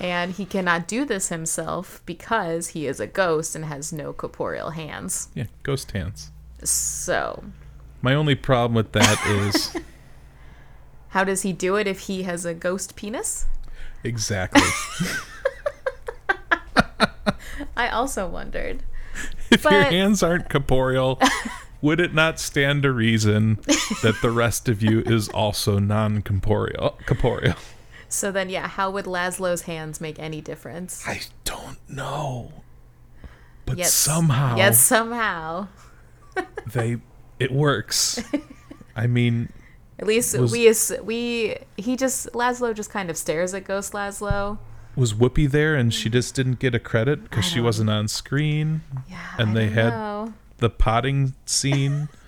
and 0.00 0.32
he 0.32 0.44
cannot 0.44 0.86
do 0.86 1.04
this 1.04 1.28
himself 1.28 2.00
because 2.06 2.68
he 2.68 2.86
is 2.86 3.00
a 3.00 3.08
ghost 3.08 3.56
and 3.56 3.64
has 3.64 3.92
no 3.92 4.12
corporeal 4.12 4.70
hands. 4.70 5.28
Yeah. 5.34 5.46
Ghost 5.62 5.90
hands. 5.90 6.30
So, 6.62 7.42
My 8.04 8.14
only 8.14 8.34
problem 8.34 8.74
with 8.74 8.92
that 8.92 9.18
is 9.46 9.74
how 11.08 11.24
does 11.24 11.40
he 11.40 11.54
do 11.54 11.76
it 11.76 11.86
if 11.86 12.00
he 12.00 12.24
has 12.24 12.44
a 12.44 12.52
ghost 12.52 12.96
penis? 12.96 13.46
exactly 14.02 14.60
I 17.76 17.88
also 17.88 18.28
wondered. 18.28 18.82
if 19.50 19.64
your 19.64 19.84
hands 19.84 20.22
aren't 20.22 20.50
corporeal. 20.50 21.18
Would 21.80 21.98
it 22.00 22.12
not 22.12 22.38
stand 22.38 22.82
to 22.82 22.92
reason 22.92 23.58
that 24.02 24.16
the 24.20 24.30
rest 24.30 24.68
of 24.68 24.82
you 24.82 25.00
is 25.00 25.28
also 25.30 25.78
non-corporeal? 25.78 26.98
Corporeal. 27.06 27.54
So 28.08 28.30
then, 28.30 28.48
yeah, 28.50 28.68
how 28.68 28.90
would 28.90 29.06
Laszlo's 29.06 29.62
hands 29.62 30.00
make 30.00 30.18
any 30.18 30.40
difference? 30.42 31.06
I 31.06 31.20
don't 31.44 31.78
know, 31.88 32.52
but 33.66 33.78
Yet- 33.78 33.88
somehow 33.88 34.56
Yes, 34.56 34.78
somehow. 34.80 35.68
they 36.66 36.98
it 37.38 37.52
works. 37.52 38.22
I 38.96 39.06
mean, 39.06 39.48
At 39.98 40.06
least 40.06 40.36
Was- 40.38 40.52
we 40.52 40.72
we 41.02 41.56
he 41.76 41.96
just 41.96 42.28
Laszlo 42.32 42.74
just 42.74 42.90
kind 42.90 43.10
of 43.10 43.16
stares 43.16 43.54
at 43.54 43.64
Ghost 43.64 43.92
Laszlo. 43.92 44.58
was 44.96 45.12
Whoopi 45.14 45.50
there 45.50 45.74
and 45.74 45.92
she 45.92 46.08
just 46.08 46.34
didn't 46.34 46.58
get 46.60 46.74
a 46.74 46.78
credit 46.78 47.24
because 47.24 47.44
she 47.44 47.60
wasn't 47.60 47.90
on 47.90 48.06
screen? 48.08 48.82
Yeah, 49.10 49.18
And 49.38 49.50
I 49.50 49.54
they 49.54 49.68
had- 49.68 49.90
know. 49.90 50.32
The 50.58 50.70
potting 50.70 51.34
scene. 51.46 52.08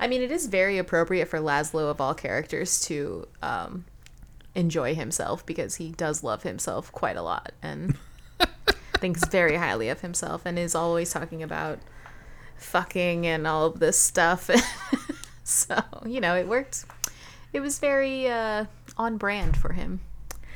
I 0.00 0.06
mean, 0.08 0.22
it 0.22 0.30
is 0.32 0.46
very 0.46 0.76
appropriate 0.78 1.26
for 1.28 1.38
Laszlo 1.38 1.90
of 1.90 2.00
all 2.00 2.14
characters 2.14 2.80
to 2.86 3.28
um, 3.42 3.84
enjoy 4.54 4.94
himself 4.94 5.44
because 5.46 5.76
he 5.76 5.90
does 5.92 6.24
love 6.24 6.42
himself 6.42 6.90
quite 6.90 7.16
a 7.16 7.22
lot 7.22 7.52
and 7.62 7.96
thinks 8.98 9.24
very 9.28 9.56
highly 9.56 9.88
of 9.88 10.00
himself 10.00 10.42
and 10.44 10.58
is 10.58 10.74
always 10.74 11.12
talking 11.12 11.42
about 11.42 11.78
fucking 12.60 13.26
and 13.26 13.46
all 13.46 13.66
of 13.66 13.80
this 13.80 13.98
stuff. 13.98 14.50
so 15.44 15.82
you 16.06 16.20
know, 16.20 16.36
it 16.36 16.46
worked. 16.46 16.84
It 17.52 17.60
was 17.60 17.78
very 17.78 18.28
uh, 18.28 18.66
on 18.96 19.16
brand 19.16 19.56
for 19.56 19.72
him. 19.72 20.00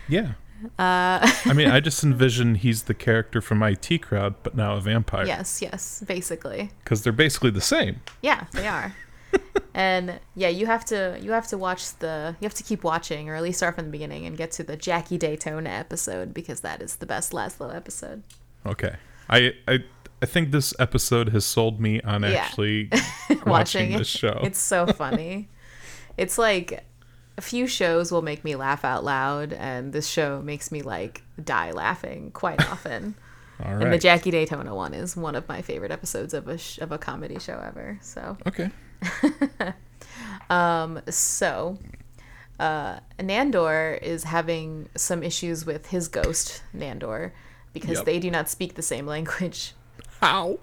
Yeah. 0.08 0.34
Uh, 0.78 1.28
I 1.44 1.52
mean, 1.54 1.68
I 1.68 1.80
just 1.80 2.02
envision 2.04 2.54
he's 2.54 2.84
the 2.84 2.94
character 2.94 3.40
from 3.40 3.62
IT 3.62 4.02
Crowd, 4.02 4.34
but 4.42 4.56
now 4.56 4.76
a 4.76 4.80
vampire. 4.80 5.26
yes, 5.26 5.60
yes, 5.60 6.02
basically. 6.06 6.70
Because 6.82 7.02
they're 7.02 7.12
basically 7.12 7.50
the 7.50 7.60
same. 7.60 8.00
Yeah, 8.22 8.46
they 8.52 8.66
are. 8.66 8.94
and 9.74 10.20
yeah, 10.34 10.48
you 10.48 10.66
have 10.66 10.84
to 10.86 11.18
you 11.20 11.32
have 11.32 11.46
to 11.48 11.58
watch 11.58 11.96
the 11.98 12.36
you 12.40 12.46
have 12.46 12.54
to 12.54 12.62
keep 12.62 12.84
watching 12.84 13.28
or 13.28 13.34
at 13.34 13.42
least 13.42 13.58
start 13.58 13.74
from 13.74 13.86
the 13.86 13.90
beginning 13.90 14.26
and 14.26 14.36
get 14.36 14.52
to 14.52 14.62
the 14.62 14.76
Jackie 14.76 15.18
Daytona 15.18 15.70
episode 15.70 16.32
because 16.32 16.60
that 16.60 16.80
is 16.80 16.96
the 16.96 17.06
best 17.06 17.32
Laszlo 17.32 17.74
episode. 17.74 18.22
Okay. 18.64 18.94
I 19.28 19.54
I 19.66 19.84
I 20.24 20.26
think 20.26 20.52
this 20.52 20.72
episode 20.78 21.28
has 21.30 21.44
sold 21.44 21.80
me 21.80 22.00
on 22.00 22.22
Yeah. 22.22 22.28
actually 22.30 22.88
watching, 23.46 23.92
it. 23.92 23.98
this 23.98 24.08
show. 24.08 24.40
It's 24.42 24.58
so 24.58 24.86
funny. 25.02 25.50
it's 26.16 26.38
like 26.38 26.82
a 27.36 27.42
few 27.42 27.66
shows 27.66 28.10
will 28.10 28.22
make 28.22 28.42
me 28.42 28.56
laugh 28.56 28.86
out 28.86 29.04
loud 29.04 29.52
and 29.52 29.92
this 29.92 30.06
show 30.08 30.40
makes 30.40 30.72
me 30.72 30.80
like 30.80 31.22
die 31.42 31.72
laughing 31.72 32.30
quite 32.32 32.58
often. 32.72 33.14
All 33.62 33.82
And 33.82 33.92
the. 33.92 33.98
Jackie 33.98 34.30
Daytona 34.30 34.74
one 34.74 34.94
is 34.94 35.14
one 35.14 35.34
of 35.34 35.46
my 35.46 35.60
favorite 35.60 35.92
episodes 35.92 36.32
of 36.32 36.48
a 36.48 36.56
sh- 36.56 36.78
of 36.78 36.90
a 36.90 36.96
comedy 36.98 37.38
show 37.38 37.60
ever. 37.70 37.98
So 38.00 38.38
okay. 38.46 38.70
Um, 40.50 41.00
so, 41.08 41.78
uh, 42.60 43.00
Nandor 43.18 44.00
is 44.02 44.24
having 44.24 44.88
some 44.96 45.22
issues 45.22 45.64
with 45.66 45.86
his 45.88 46.08
ghost, 46.08 46.62
Nandor, 46.76 47.32
because 47.72 47.98
Yep. 47.98 48.04
they 48.06 48.18
do 48.20 48.30
not 48.30 48.48
speak 48.48 48.74
the 48.74 48.82
same 48.82 49.06
language. 49.06 49.72
How? 50.24 50.58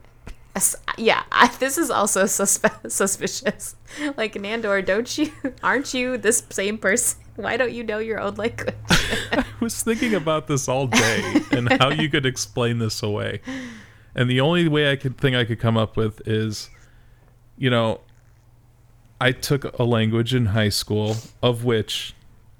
Yeah, 0.98 1.22
I, 1.32 1.48
this 1.60 1.78
is 1.78 1.92
also 1.92 2.24
suspe- 2.40 2.92
suspicious. 2.92 3.76
Like, 4.18 4.34
Nandor, 4.34 4.84
don't 4.84 5.18
you, 5.18 5.32
aren't 5.64 5.94
you 5.94 6.18
this 6.18 6.44
same 6.50 6.80
person? 6.80 7.20
Why 7.36 7.58
don't 7.58 7.72
you 7.72 7.84
know 7.84 8.00
your 8.00 8.20
own 8.20 8.36
language? 8.36 8.74
I 8.90 9.46
was 9.60 9.84
thinking 9.84 10.16
about 10.16 10.48
this 10.48 10.68
all 10.68 10.88
day 10.88 11.42
and 11.52 11.72
how 11.74 11.92
you 11.92 12.10
could 12.10 12.26
explain 12.26 12.80
this 12.80 13.04
away. 13.04 13.42
And 14.16 14.30
the 14.30 14.42
only 14.42 14.68
way 14.68 14.92
I 14.92 14.96
could 14.96 15.18
think 15.18 15.36
I 15.36 15.46
could 15.46 15.60
come 15.60 15.78
up 15.78 15.96
with 15.96 16.28
is, 16.28 16.70
you 17.56 17.70
know, 17.70 18.02
I 19.22 19.32
took 19.32 19.78
a 19.78 19.84
language 19.84 20.34
in 20.34 20.48
high 20.48 20.70
school 20.70 21.18
of 21.44 21.64
which 21.64 22.16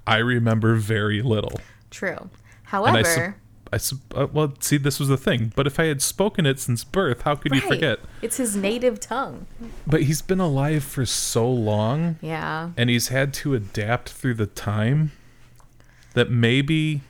I 0.06 0.18
remember 0.18 0.76
very 0.76 1.20
little. 1.20 1.60
True. 1.90 2.30
However, 2.62 3.36
I, 3.72 3.76
sup- 3.78 3.98
I 4.12 4.14
sup- 4.16 4.18
uh, 4.18 4.26
well, 4.32 4.54
see, 4.60 4.76
this 4.76 4.98
was 5.00 5.08
the 5.08 5.16
thing. 5.16 5.52
But 5.56 5.66
if 5.66 5.80
I 5.80 5.84
had 5.84 6.02
spoken 6.02 6.44
it 6.46 6.60
since 6.60 6.84
birth, 6.84 7.22
how 7.22 7.34
could 7.36 7.54
you 7.54 7.60
forget? 7.60 7.98
it's 8.20 8.36
his 8.36 8.54
native 8.56 9.00
tongue. 9.00 9.46
But 9.86 10.02
he's 10.02 10.22
been 10.22 10.40
alive 10.40 10.84
for 10.84 11.06
so 11.06 11.50
long, 11.50 12.16
Yeah. 12.20 12.70
and 12.76 12.90
he's 12.90 13.08
had 13.08 13.32
to 13.34 13.54
adapt 13.54 14.10
through 14.10 14.34
the 14.34 14.46
time 14.46 15.12
that 16.14 16.30
maybe 16.30 17.00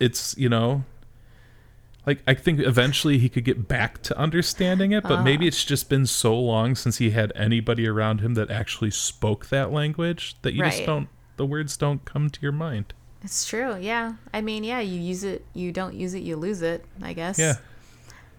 it's 0.00 0.36
you 0.38 0.48
know 0.48 0.84
like 2.06 2.20
i 2.26 2.34
think 2.34 2.58
eventually 2.60 3.18
he 3.18 3.28
could 3.28 3.44
get 3.44 3.66
back 3.68 4.00
to 4.02 4.16
understanding 4.18 4.92
it 4.92 5.02
but 5.04 5.22
maybe 5.22 5.46
it's 5.46 5.64
just 5.64 5.88
been 5.88 6.06
so 6.06 6.38
long 6.38 6.74
since 6.76 6.98
he 6.98 7.10
had 7.10 7.32
anybody 7.36 7.86
around 7.86 8.20
him 8.20 8.34
that 8.34 8.48
actually 8.50 8.90
spoke 8.90 9.46
that 9.48 9.72
language 9.72 10.36
that 10.42 10.52
you 10.54 10.62
just 10.62 10.84
don't 10.84 11.08
the 11.36 11.44
words 11.46 11.76
don't 11.76 12.04
come 12.04 12.28
to 12.30 12.40
your 12.42 12.52
mind 12.52 12.92
It's 13.22 13.46
true. 13.48 13.76
Yeah. 13.76 14.14
I 14.32 14.40
mean, 14.40 14.64
yeah, 14.64 14.80
you 14.80 15.00
use 15.00 15.24
it, 15.24 15.44
you 15.54 15.72
don't 15.72 15.94
use 15.94 16.14
it, 16.14 16.22
you 16.22 16.36
lose 16.36 16.62
it, 16.62 16.84
I 17.02 17.12
guess. 17.12 17.38
yeah 17.38 17.54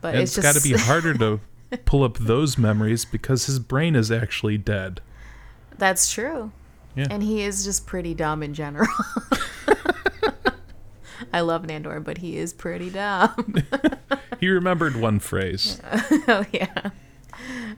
But 0.01 0.15
it's, 0.15 0.37
it's 0.37 0.45
got 0.45 0.55
to 0.55 0.61
be 0.61 0.77
harder 0.77 1.13
to 1.15 1.39
pull 1.85 2.03
up 2.03 2.17
those 2.17 2.57
memories 2.57 3.05
because 3.05 3.45
his 3.45 3.59
brain 3.59 3.95
is 3.95 4.11
actually 4.11 4.57
dead 4.57 5.01
That's 5.77 6.11
true. 6.11 6.51
Yeah. 6.95 7.07
And 7.11 7.21
he 7.21 7.43
is 7.43 7.63
just 7.63 7.85
pretty 7.85 8.13
dumb 8.13 8.41
in 8.41 8.53
general. 8.53 8.87
I 11.33 11.41
love 11.41 11.63
Nandor, 11.63 12.03
but 12.03 12.17
he 12.19 12.37
is 12.37 12.53
pretty 12.53 12.89
dumb. 12.89 13.63
he 14.39 14.47
remembered 14.47 14.95
one 14.95 15.19
phrase 15.19 15.79
oh 16.27 16.45
yeah. 16.51 16.89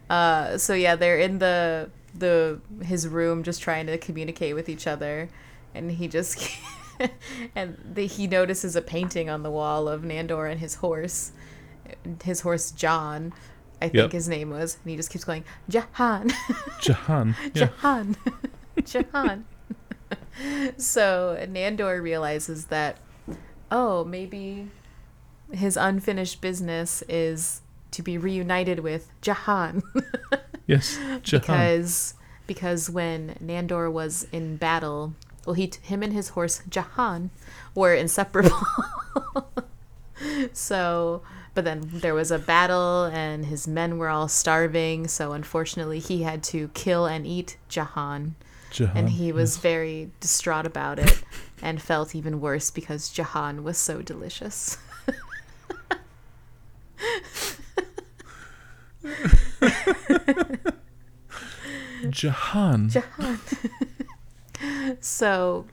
Uh, 0.09 0.57
so 0.57 0.73
yeah, 0.73 0.95
they're 0.95 1.19
in 1.19 1.39
the 1.39 1.89
the 2.17 2.59
his 2.83 3.07
room 3.07 3.43
just 3.43 3.61
trying 3.61 3.87
to 3.87 3.97
communicate 3.97 4.55
with 4.55 4.69
each 4.69 4.85
other, 4.87 5.29
and 5.73 5.91
he 5.91 6.07
just 6.07 6.39
and 7.55 7.77
the, 7.93 8.05
he 8.07 8.27
notices 8.27 8.75
a 8.75 8.81
painting 8.81 9.29
on 9.29 9.43
the 9.43 9.51
wall 9.51 9.87
of 9.87 10.01
Nandor 10.01 10.49
and 10.49 10.59
his 10.59 10.75
horse, 10.75 11.31
his 12.23 12.41
horse 12.41 12.71
John, 12.71 13.33
I 13.81 13.85
think 13.85 13.95
Yep. 13.95 14.11
his 14.11 14.29
name 14.29 14.49
was, 14.51 14.77
and 14.83 14.91
he 14.91 14.95
just 14.97 15.09
keeps 15.09 15.23
going 15.23 15.43
Jahan. 15.69 16.31
jahan 16.81 17.35
Jahan. 17.53 18.15
Jahan. 18.85 19.45
so 20.77 21.37
Nandor 21.49 22.01
realizes 22.01 22.65
that, 22.67 22.97
oh, 23.71 24.03
maybe 24.03 24.69
his 25.51 25.77
unfinished 25.77 26.41
business 26.41 27.03
is 27.09 27.61
to 27.91 28.01
be 28.01 28.17
reunited 28.17 28.79
with 28.79 29.11
Jahan. 29.21 29.83
yes 30.67 30.97
jahan 31.23 31.41
because 31.41 32.13
because 32.47 32.89
when 32.89 33.35
Nandor 33.43 33.91
was 33.91 34.27
in 34.31 34.57
battle, 34.57 35.13
well, 35.45 35.55
he 35.55 35.71
him 35.81 36.03
and 36.03 36.13
his 36.13 36.29
horse 36.29 36.61
Jahan 36.69 37.31
were 37.73 37.93
inseparable. 37.93 38.61
so, 40.53 41.21
but 41.53 41.65
then 41.65 41.81
there 41.91 42.13
was 42.13 42.31
a 42.31 42.39
battle, 42.39 43.05
and 43.05 43.45
his 43.45 43.67
men 43.67 43.97
were 43.97 44.09
all 44.09 44.27
starving. 44.27 45.07
So, 45.07 45.31
unfortunately, 45.33 45.99
he 45.99 46.23
had 46.23 46.43
to 46.43 46.69
kill 46.69 47.05
and 47.05 47.25
eat 47.25 47.57
Jahan, 47.67 48.35
jahan 48.71 48.97
and 48.97 49.09
he 49.09 49.31
was 49.31 49.57
very 49.57 50.11
distraught 50.19 50.65
about 50.65 50.99
it, 50.99 51.23
and 51.61 51.81
felt 51.81 52.15
even 52.15 52.39
worse 52.41 52.69
because 52.69 53.09
Jahan 53.09 53.63
was 53.63 53.77
so 53.77 54.01
delicious. 54.01 54.77
jahan 62.09 62.89
Jahan. 62.89 63.39
So 64.99 65.65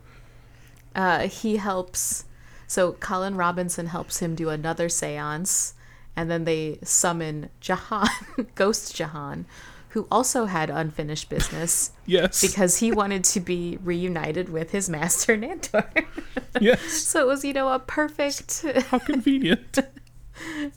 uh, 0.95 1.29
he 1.29 1.57
helps. 1.57 2.25
So 2.67 2.93
Colin 2.93 3.37
Robinson 3.37 3.87
helps 3.87 4.19
him 4.21 4.35
do 4.35 4.51
another 4.51 4.89
seance, 4.89 5.75
and 6.17 6.31
then 6.31 6.45
they 6.45 6.79
summon 6.83 7.49
Jahan, 7.61 8.09
Ghost 8.55 8.95
Jahan, 8.95 9.47
who 9.91 10.07
also 10.11 10.45
had 10.45 10.69
unfinished 10.69 11.31
business 11.31 11.93
Yes. 12.07 12.41
because 12.43 12.79
he 12.79 12.93
wanted 12.93 13.25
to 13.25 13.41
be 13.41 13.79
reunited 13.83 14.51
with 14.51 14.71
his 14.73 14.89
master 14.91 15.37
Nandor. 15.37 16.05
yes. 16.61 16.83
so 16.93 17.21
it 17.23 17.27
was, 17.27 17.43
you 17.45 17.55
know, 17.55 17.69
a 17.71 17.79
perfect, 17.79 18.65
How 18.91 18.99
convenient. 18.99 19.79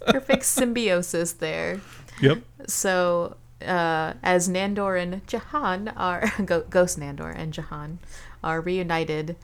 perfect 0.08 0.46
symbiosis 0.46 1.34
there. 1.34 1.82
yep. 2.22 2.42
So, 2.68 3.36
uh, 3.64 4.14
as 4.24 4.48
Nandor 4.50 5.02
and 5.02 5.26
Jahan 5.28 5.90
are 5.90 6.32
Ghost 6.70 7.00
Nandor 7.00 7.34
and 7.36 7.54
Jahan 7.54 8.00
are 8.44 8.62
reunited, 8.62 9.36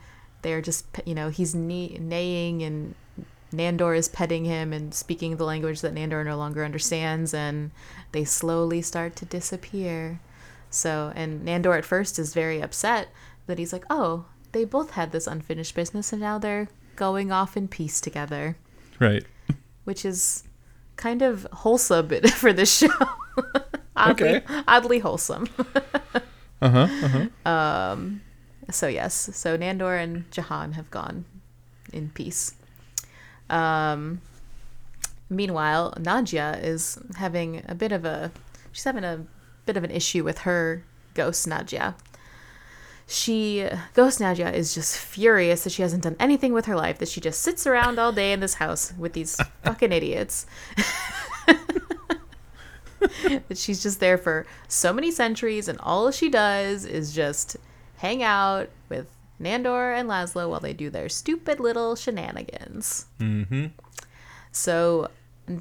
they're 0.42 0.62
just 0.62 0.86
you 1.04 1.14
know 1.14 1.28
he's 1.30 1.54
ne- 1.54 1.98
neighing 1.98 2.62
and 2.62 2.94
Nandor 3.52 3.96
is 3.96 4.08
petting 4.08 4.44
him 4.44 4.72
and 4.74 4.92
speaking 4.92 5.36
the 5.36 5.44
language 5.44 5.80
that 5.80 5.94
Nandor 5.94 6.24
no 6.24 6.36
longer 6.36 6.64
understands, 6.64 7.32
and 7.32 7.70
they 8.12 8.24
slowly 8.24 8.82
start 8.82 9.16
to 9.16 9.24
disappear. 9.24 10.20
So, 10.70 11.12
and 11.16 11.46
Nandor 11.46 11.78
at 11.78 11.86
first 11.86 12.18
is 12.18 12.34
very 12.34 12.60
upset 12.60 13.08
that 13.46 13.58
he's 13.58 13.72
like, 13.72 13.84
oh, 13.88 14.26
they 14.52 14.66
both 14.66 14.90
had 14.90 15.12
this 15.12 15.26
unfinished 15.26 15.74
business, 15.74 16.12
and 16.12 16.20
now 16.20 16.38
they're 16.38 16.68
going 16.94 17.32
off 17.32 17.56
in 17.56 17.68
peace 17.68 18.00
together 18.02 18.56
Right. 18.98 19.24
which 19.84 20.04
is 20.04 20.42
kind 20.96 21.22
of 21.22 21.46
wholesome 21.52 22.08
for 22.34 22.52
this 22.52 22.76
show. 22.76 22.88
oddly, 23.98 24.36
Okay. 24.36 24.62
oddly 24.66 24.98
wholesome. 25.00 25.48
Uh 26.60 26.70
huh. 26.70 26.88
Uh 27.04 27.08
huh. 27.46 27.96
So 28.72 28.88
yes, 28.88 29.30
so 29.32 29.56
Nandor 29.56 30.02
and 30.02 30.28
Jahan 30.32 30.72
have 30.72 30.90
gone 30.90 31.24
in 31.92 32.10
peace. 32.10 32.54
Um, 33.48 34.20
meanwhile, 35.30 35.94
Nadja 35.96 36.60
is 36.60 36.98
having 37.16 37.62
a 37.68 37.76
bit 37.76 37.92
of 37.92 38.04
a 38.04 38.32
she's 38.72 38.82
having 38.82 39.04
a 39.04 39.24
bit 39.66 39.76
of 39.76 39.84
an 39.84 39.92
issue 39.92 40.24
with 40.24 40.38
her 40.38 40.82
ghost 41.14 41.46
Nadja. 41.46 41.94
She 43.06 43.66
ghost 43.94 44.18
Nadja 44.18 44.52
is 44.52 44.74
just 44.74 44.96
furious 44.98 45.62
that 45.62 45.70
she 45.70 45.82
hasn't 45.82 46.02
done 46.02 46.16
anything 46.18 46.52
with 46.52 46.66
her 46.66 46.74
life, 46.74 46.98
that 46.98 47.08
she 47.08 47.20
just 47.20 47.40
sits 47.40 47.68
around 47.68 48.00
all 48.00 48.10
day 48.12 48.32
in 48.32 48.40
this 48.40 48.54
house 48.54 48.92
with 48.98 49.12
these 49.12 49.36
fucking 49.62 49.92
idiots. 49.92 50.44
that 53.48 53.56
she's 53.58 53.82
just 53.82 54.00
there 54.00 54.18
for 54.18 54.46
so 54.68 54.92
many 54.92 55.10
centuries 55.10 55.68
and 55.68 55.78
all 55.80 56.10
she 56.10 56.28
does 56.28 56.84
is 56.84 57.14
just 57.14 57.56
hang 57.98 58.22
out 58.22 58.68
with 58.88 59.06
Nandor 59.40 59.96
and 59.98 60.08
Laszlo 60.08 60.48
while 60.50 60.60
they 60.60 60.72
do 60.72 60.90
their 60.90 61.08
stupid 61.08 61.60
little 61.60 61.94
shenanigans. 61.96 63.06
Mm-hmm. 63.20 63.66
So, 64.52 65.10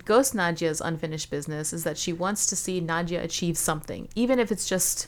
Ghost 0.06 0.34
Nadja's 0.36 0.82
unfinished 0.82 1.30
business 1.30 1.72
is 1.74 1.84
that 1.84 1.98
she 1.98 2.12
wants 2.12 2.48
to 2.48 2.56
see 2.56 2.82
Nadja 2.82 3.24
achieve 3.24 3.58
something, 3.58 4.08
even 4.16 4.40
if 4.40 4.52
it's 4.52 4.68
just, 4.68 5.08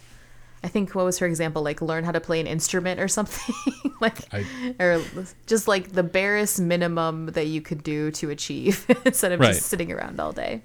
I 0.64 0.68
think, 0.68 0.94
what 0.96 1.06
was 1.06 1.20
her 1.20 1.26
example? 1.26 1.64
Like 1.64 1.82
learn 1.82 2.04
how 2.04 2.12
to 2.12 2.22
play 2.22 2.40
an 2.40 2.48
instrument 2.48 3.00
or 3.00 3.08
something, 3.08 3.56
like, 4.00 4.32
I- 4.34 4.46
or 4.80 5.02
just 5.48 5.68
like 5.68 5.92
the 5.94 6.04
barest 6.04 6.60
minimum 6.62 7.28
that 7.28 7.48
you 7.48 7.62
could 7.62 7.84
do 7.84 8.12
to 8.12 8.30
achieve 8.30 8.86
instead 9.06 9.32
of 9.32 9.40
Right. 9.40 9.54
just 9.54 9.66
sitting 9.68 9.92
around 9.92 10.20
all 10.20 10.32
day. 10.32 10.62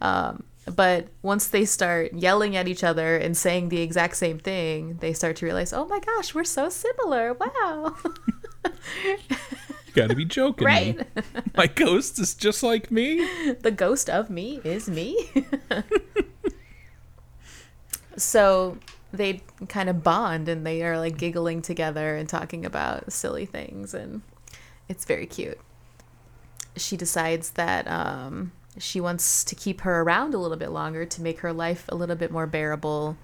Um, 0.00 0.44
but 0.74 1.08
once 1.22 1.48
they 1.48 1.64
start 1.64 2.12
yelling 2.12 2.56
at 2.56 2.68
each 2.68 2.84
other 2.84 3.16
and 3.16 3.36
saying 3.36 3.70
the 3.70 3.80
exact 3.80 4.16
same 4.16 4.38
thing, 4.38 4.98
they 5.00 5.12
start 5.12 5.36
to 5.36 5.46
realize, 5.46 5.72
oh 5.72 5.86
my 5.86 5.98
gosh, 6.00 6.34
we're 6.34 6.44
so 6.44 6.68
similar. 6.68 7.34
Wow. 7.34 7.96
You 9.88 9.94
gotta 9.94 10.14
be 10.14 10.24
joking. 10.26 10.66
me. 10.66 10.70
right? 10.72 11.06
My 11.56 11.66
ghost 11.66 12.18
is 12.18 12.34
just 12.34 12.62
like 12.62 12.90
me. 12.90 13.52
the 13.54 13.70
ghost 13.70 14.10
of 14.10 14.28
me 14.28 14.60
is 14.62 14.88
me. 14.88 15.16
so 18.16 18.76
they 19.12 19.40
kind 19.68 19.88
of 19.88 20.02
bond 20.02 20.48
and 20.48 20.66
they 20.66 20.82
are 20.82 20.98
like 20.98 21.16
giggling 21.16 21.62
together 21.62 22.16
and 22.16 22.28
talking 22.28 22.66
about 22.66 23.10
silly 23.12 23.46
things 23.46 23.94
and 23.94 24.20
it's 24.88 25.04
very 25.04 25.26
cute. 25.26 25.58
She 26.76 26.96
decides 26.96 27.50
that 27.52 27.88
um, 27.88 28.52
she 28.78 29.00
wants 29.00 29.44
to 29.44 29.54
keep 29.54 29.82
her 29.82 30.00
around 30.02 30.34
a 30.34 30.38
little 30.38 30.56
bit 30.56 30.70
longer 30.70 31.04
to 31.04 31.22
make 31.22 31.40
her 31.40 31.52
life 31.52 31.84
a 31.88 31.94
little 31.94 32.16
bit 32.16 32.30
more 32.30 32.46
bearable 32.46 33.16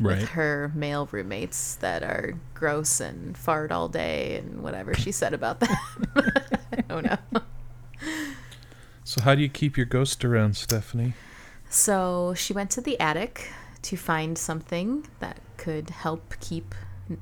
Right. 0.00 0.20
with 0.20 0.30
her 0.30 0.72
male 0.74 1.08
roommates 1.12 1.76
that 1.76 2.02
are 2.02 2.34
gross 2.54 2.98
and 3.00 3.36
fart 3.36 3.70
all 3.70 3.88
day 3.88 4.36
and 4.38 4.60
whatever 4.62 4.94
she 4.94 5.12
said 5.12 5.32
about 5.34 5.60
them. 5.60 5.76
I 6.72 6.80
don't 6.88 7.04
know. 7.04 7.18
So 9.04 9.20
how 9.20 9.34
do 9.34 9.42
you 9.42 9.48
keep 9.48 9.76
your 9.76 9.86
ghost 9.86 10.24
around, 10.24 10.56
Stephanie? 10.56 11.12
So 11.68 12.34
she 12.34 12.52
went 12.52 12.70
to 12.72 12.80
the 12.80 12.98
attic 12.98 13.50
to 13.82 13.96
find 13.96 14.36
something 14.36 15.06
that 15.20 15.38
could 15.56 15.90
help 15.90 16.34
keep 16.40 16.74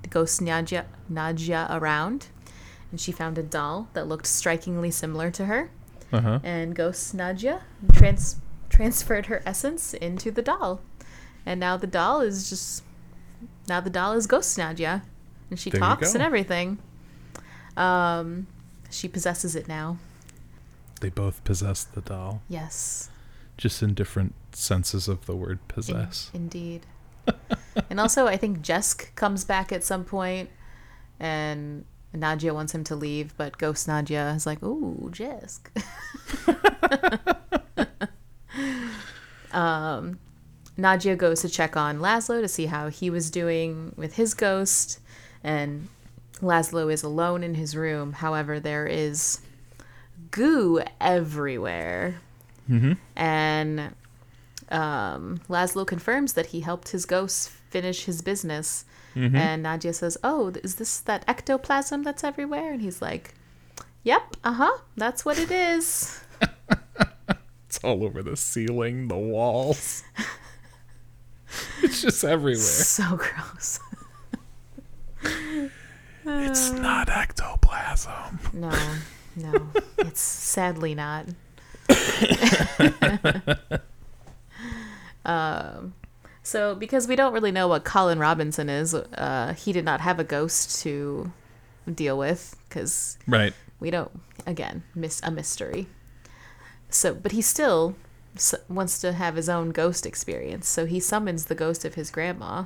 Ghost 0.09 0.41
Nadja, 0.41 0.85
Nadja 1.13 1.69
around. 1.71 2.29
And 2.91 3.01
she 3.01 3.13
found 3.13 3.39
a 3.39 3.43
doll 3.43 3.89
that 3.93 4.07
looked 4.09 4.27
strikingly 4.27 4.91
similar 4.91 5.31
to 5.33 5.47
her. 5.47 5.71
Uh 6.13 6.21
huh. 6.21 6.39
And 6.43 6.75
Ghost 6.75 7.17
Nadja 7.17 7.61
trans- 7.93 8.37
transferred 8.69 9.27
her 9.27 9.43
essence 9.47 9.95
into 9.95 10.31
the 10.31 10.43
doll. 10.43 10.81
And 11.47 11.59
now 11.61 11.77
the 11.77 11.87
doll 11.87 12.21
is 12.21 12.49
just. 12.51 12.83
Now 13.69 13.81
the 13.81 13.91
doll 13.91 14.13
is 14.15 14.27
Ghost 14.27 14.59
Nadja. 14.59 15.03
And 15.51 15.59
she 15.59 15.71
There 15.71 15.81
talks 15.81 16.15
and 16.15 16.23
everything. 16.23 16.79
Um, 17.77 18.47
she 18.91 19.09
possesses 19.09 19.55
it 19.57 19.69
now. 19.69 19.99
They 21.01 21.09
both 21.09 21.43
possess 21.45 21.83
the 21.85 22.03
doll, 22.03 22.43
Yes. 22.49 23.09
just 23.57 23.83
in 23.83 23.95
different 23.95 24.35
senses 24.53 25.09
of 25.09 25.25
the 25.27 25.35
word 25.35 25.59
In- 25.61 25.75
possess. 25.75 26.31
indeed. 26.35 26.85
and 27.91 27.99
also, 27.99 28.27
I 28.27 28.37
think 28.37 28.61
Jesk 28.61 29.15
comes 29.15 29.45
back 29.45 29.73
at 29.73 29.83
some 29.83 30.05
point, 30.05 30.51
and 31.19 31.85
Nadja 32.15 32.53
wants 32.53 32.75
him 32.75 32.85
to 32.85 32.97
leave, 32.97 33.37
but 33.37 33.57
Ghost 33.59 33.87
Nadja 33.87 34.35
is 34.35 34.47
like, 34.47 34.63
"Ooh, 34.63 35.09
Jesk." 35.13 35.71
um, 39.53 40.19
Nadja 40.79 41.17
goes 41.17 41.43
to 41.43 41.49
check 41.49 41.77
on 41.77 41.99
Laszlo 41.99 42.41
to 42.41 42.49
see 42.49 42.67
how 42.67 42.89
he 42.89 43.11
was 43.11 43.31
doing 43.31 43.93
with 43.97 44.15
his 44.15 44.35
ghost, 44.35 44.99
and 45.45 45.89
Laszlo 46.41 46.93
is 46.93 47.03
alone 47.03 47.43
in 47.43 47.55
his 47.55 47.77
room. 47.77 48.15
However, 48.15 48.59
there 48.61 48.87
is 48.87 49.41
goo 50.31 50.81
everywhere 51.01 52.21
Mm-hmm. 52.69 52.93
and 53.17 53.95
um, 54.69 55.41
Laszlo 55.49 55.85
confirms 55.85 56.35
that 56.35 56.47
he 56.47 56.61
helped 56.61 56.91
his 56.91 57.05
ghost 57.05 57.49
finish 57.49 58.05
his 58.05 58.23
business. 58.23 58.85
Mm-hmm. 59.15 59.37
And 59.37 59.65
Nadja 59.65 59.95
says, 59.95 60.17
"Oh, 60.23 60.53
is 60.63 60.77
this 60.77 61.01
that 61.01 61.25
ectoplasm 61.27 62.03
that's 62.03 62.23
everywhere?" 62.25 62.73
And 62.73 62.81
he's 62.83 63.03
like, 63.03 63.35
"Yep, 64.05 64.37
uh 64.45 64.53
huh, 64.53 64.79
that's 64.97 65.25
what 65.25 65.39
it 65.39 65.51
is." 65.51 66.21
It's 67.71 67.79
all 67.85 68.03
over 68.03 68.21
the 68.21 68.37
ceiling, 68.37 69.07
the 69.07 69.17
walls. 69.17 70.03
it's 71.85 72.03
just 72.03 72.25
everywhere. 72.25 72.57
so 72.57 73.17
gross. 73.17 73.79
It's 76.27 76.73
not 76.73 77.09
ectoplasm. 77.09 78.41
No, 78.53 78.77
no, 79.37 79.69
it's 79.99 80.21
sadly 80.21 80.95
not. 80.95 81.27
um, 85.25 85.95
so 86.43 86.75
because 86.75 87.07
we 87.07 87.17
don't 87.17 87.33
really 87.33 87.53
know 87.53 87.69
what 87.69 87.85
Colin 87.85 88.19
Robinson 88.19 88.69
is, 88.69 88.95
uh, 88.95 89.55
he 89.59 89.73
did 89.73 89.85
not 89.85 90.01
have 90.01 90.19
a 90.19 90.25
ghost 90.25 90.81
to 90.83 91.33
deal 91.93 92.17
with 92.19 92.57
because 92.69 93.19
Right. 93.27 93.53
we 93.79 93.91
don't 93.91 94.11
again 94.47 94.83
miss 94.95 95.21
a 95.23 95.31
mystery. 95.31 95.87
So 96.89 97.15
but 97.15 97.33
he 97.33 97.43
still 97.43 97.95
s- 98.37 98.55
wants 98.69 99.01
to 99.01 99.13
have 99.13 99.37
his 99.37 99.49
own 99.49 99.71
ghost 99.71 100.07
experience. 100.07 100.69
So 100.69 100.87
he 100.87 101.01
summons 101.01 101.47
the 101.47 101.55
ghost 101.55 101.85
of 101.85 101.95
his 101.95 102.11
grandma 102.11 102.65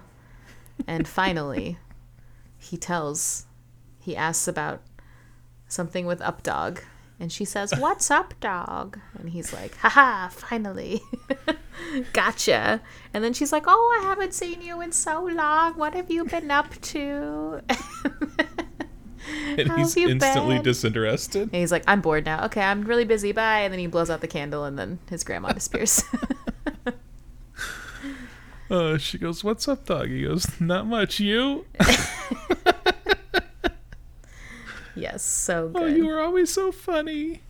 and 0.87 1.07
finally 1.07 1.79
he 2.59 2.77
tells 2.77 3.47
he 4.01 4.17
asks 4.17 4.49
about 4.49 4.83
something 5.69 6.07
with 6.07 6.21
up 6.21 6.43
dog 6.43 6.81
and 7.21 7.31
she 7.33 7.45
says 7.45 7.73
what's 7.79 8.11
up 8.11 8.35
dog 8.41 8.99
and 9.19 9.31
he's 9.31 9.53
like 9.53 9.77
haha 9.77 10.29
finally 10.29 11.01
gotcha 12.13 12.81
and 13.13 13.23
then 13.23 13.33
she's 13.33 13.53
like 13.53 13.65
oh 13.67 14.01
i 14.01 14.05
haven't 14.05 14.35
seen 14.35 14.61
you 14.61 14.81
in 14.81 14.91
so 14.93 15.23
long 15.25 15.75
what 15.75 15.95
have 15.95 16.11
you 16.11 16.25
been 16.25 16.51
up 16.51 16.81
to 16.81 17.61
And 19.57 19.69
How 19.71 19.79
he's 19.79 19.97
instantly 19.97 20.57
been? 20.57 20.65
disinterested. 20.65 21.43
And 21.45 21.55
he's 21.55 21.73
like, 21.73 21.83
I'm 21.87 22.03
bored 22.03 22.27
now. 22.27 22.45
Okay, 22.45 22.61
I'm 22.61 22.83
really 22.83 23.07
busy. 23.07 23.33
Bye. 23.33 23.61
And 23.61 23.73
then 23.73 23.79
he 23.81 23.87
blows 23.87 24.11
out 24.11 24.21
the 24.21 24.29
candle, 24.29 24.65
and 24.65 24.79
then 24.79 24.99
his 25.09 25.25
grandma 25.25 25.53
disappears. 25.53 26.05
Uh, 28.71 28.97
she 28.97 29.19
goes, 29.19 29.45
"What's 29.45 29.69
up, 29.69 29.85
dog?" 29.85 30.09
He 30.09 30.23
goes, 30.23 30.59
"Not 30.59 30.87
much. 30.87 31.21
You? 31.21 31.67
Yes, 34.95 35.23
so 35.23 35.69
good. 35.69 35.83
Oh, 35.83 35.87
you 35.87 36.07
were 36.07 36.21
always 36.21 36.51
so 36.53 36.71
funny." 36.73 37.43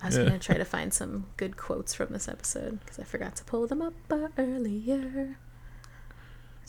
I 0.00 0.06
was 0.06 0.16
Yeah. 0.16 0.24
gonna 0.24 0.38
try 0.38 0.56
to 0.56 0.64
find 0.64 0.94
some 0.94 1.26
good 1.36 1.56
quotes 1.56 1.92
from 1.92 2.12
this 2.12 2.28
episode 2.28 2.78
because 2.80 2.98
I 2.98 3.04
forgot 3.04 3.34
to 3.36 3.44
pull 3.44 3.66
them 3.66 3.82
up 3.82 3.94
uh, 4.10 4.28
earlier, 4.38 5.36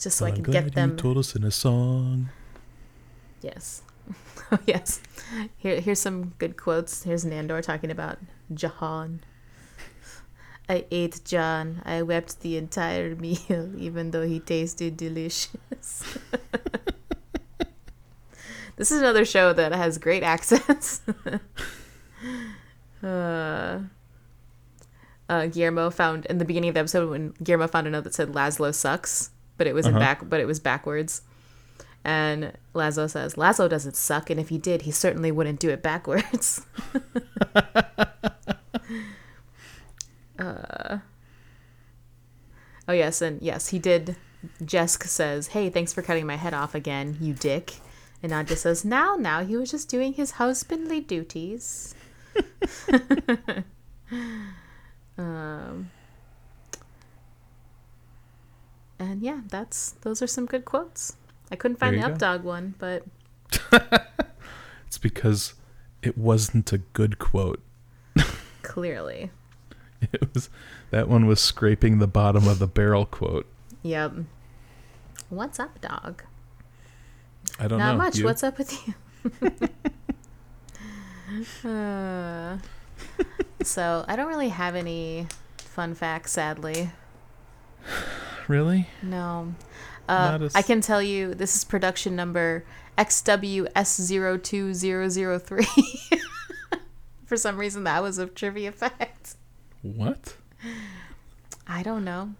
just 0.00 0.18
so 0.18 0.26
I 0.26 0.30
glad 0.32 0.52
get 0.52 0.64
you 0.64 0.70
them. 0.70 0.96
told 0.96 1.16
us 1.18 1.36
in 1.36 1.44
a 1.44 1.50
song. 1.50 2.30
Yes. 3.40 3.82
Oh 4.52 4.58
yes. 4.66 5.00
Here 5.58 5.78
here's 5.80 6.00
some 6.00 6.30
good 6.38 6.56
quotes. 6.56 7.04
Here's 7.04 7.24
Nandor 7.24 7.62
talking 7.62 7.92
about 7.92 8.18
Jahan. 8.52 9.20
I 10.68 10.86
ate 10.90 11.20
John. 11.24 11.82
I 11.84 12.02
wept 12.02 12.40
the 12.40 12.56
entire 12.56 13.14
meal, 13.26 13.70
even 13.78 14.10
though 14.10 14.26
he 14.26 14.40
tasted 14.40 14.96
delicious. 14.96 16.02
this 18.80 18.90
is 18.90 19.00
another 19.02 19.26
show 19.26 19.52
that 19.52 19.72
has 19.72 19.98
great 19.98 20.22
accents. 20.34 21.02
uh, 23.02 23.80
uh, 25.28 25.46
Guillermo 25.48 25.90
found 25.90 26.24
in 26.26 26.38
the 26.38 26.46
beginning 26.46 26.68
of 26.70 26.74
the 26.74 26.80
episode 26.80 27.10
when 27.10 27.34
Guillermo 27.44 27.66
found 27.66 27.86
a 27.86 27.90
note 27.90 28.04
that 28.04 28.14
said 28.14 28.30
Laszlo 28.32 28.74
sucks, 28.74 29.30
but 29.58 29.66
it 29.66 29.74
was 29.74 29.86
Uh-huh. 29.86 29.98
back, 29.98 30.26
but 30.30 30.40
it 30.40 30.46
was 30.46 30.58
backwards. 30.60 31.20
And 32.04 32.52
Laszlo 32.74 33.10
says, 33.10 33.34
Laszlo 33.34 33.68
doesn't 33.68 33.96
suck, 33.96 34.30
and 34.30 34.40
if 34.40 34.48
he 34.48 34.56
did, 34.56 34.82
he 34.82 34.90
certainly 34.90 35.30
wouldn't 35.30 35.60
do 35.60 35.68
it 35.68 35.82
backwards. 35.82 36.64
uh, 40.38 40.98
oh, 42.88 42.92
yes, 42.92 43.20
and 43.20 43.42
yes, 43.42 43.68
he 43.68 43.78
did. 43.78 44.16
Jesk 44.64 45.04
says, 45.04 45.48
Hey, 45.48 45.68
thanks 45.68 45.92
for 45.92 46.00
cutting 46.00 46.26
my 46.26 46.36
head 46.36 46.54
off 46.54 46.74
again, 46.74 47.18
you 47.20 47.34
dick. 47.34 47.74
And 48.22 48.32
Nadja 48.32 48.56
says, 48.56 48.84
Now, 48.84 49.16
now, 49.16 49.44
he 49.44 49.56
was 49.56 49.70
just 49.70 49.88
doing 49.88 50.12
his 50.14 50.32
husbandly 50.32 51.00
duties. 51.00 51.94
um, 55.18 55.90
and 58.98 59.22
yeah, 59.22 59.40
that's 59.48 59.92
those 60.02 60.20
are 60.22 60.26
some 60.26 60.46
good 60.46 60.64
quotes. 60.64 61.16
I 61.50 61.56
couldn't 61.56 61.78
find 61.78 61.96
the 61.96 62.06
updog 62.06 62.42
one, 62.42 62.74
but 62.78 63.04
It's 64.86 64.98
because 64.98 65.54
it 66.02 66.16
wasn't 66.18 66.72
a 66.72 66.78
good 66.78 67.18
quote. 67.18 67.62
clearly, 68.62 69.30
It 70.12 70.32
was 70.34 70.50
that 70.90 71.08
one 71.08 71.26
was 71.26 71.40
scraping 71.40 71.98
the 71.98 72.06
bottom 72.06 72.46
of 72.46 72.58
the 72.58 72.66
barrel 72.66 73.06
quote. 73.06 73.46
yep. 73.82 74.12
What's 75.28 75.60
up, 75.60 75.80
dog? 75.80 76.24
I 77.58 77.68
don't 77.68 77.78
Not 77.78 77.92
know. 77.92 77.96
Not 77.96 77.98
much. 77.98 78.16
You? 78.18 78.24
What's 78.24 78.42
up 78.42 78.58
with 78.58 78.72
you? 78.86 78.94
uh, 81.70 82.58
so 83.62 84.04
I 84.08 84.16
don't 84.16 84.28
really 84.28 84.48
have 84.50 84.74
any 84.74 85.26
fun 85.58 85.94
facts, 85.94 86.32
sadly. 86.32 86.90
really? 88.48 88.88
No. 89.02 89.54
Uh, 90.08 90.30
Not 90.32 90.42
a 90.42 90.46
s- 90.46 90.54
I 90.56 90.62
can 90.62 90.80
tell 90.80 91.00
you 91.02 91.34
this 91.34 91.54
is 91.54 91.62
production 91.64 92.16
number 92.16 92.64
XWS02003. 92.98 95.66
For 97.26 97.36
some 97.36 97.58
reason, 97.58 97.84
that 97.84 98.02
was 98.02 98.18
a 98.18 98.26
trivia 98.26 98.72
fact. 98.72 99.36
What? 99.82 100.34
I 101.66 101.82
don't 101.84 102.04
know. 102.04 102.30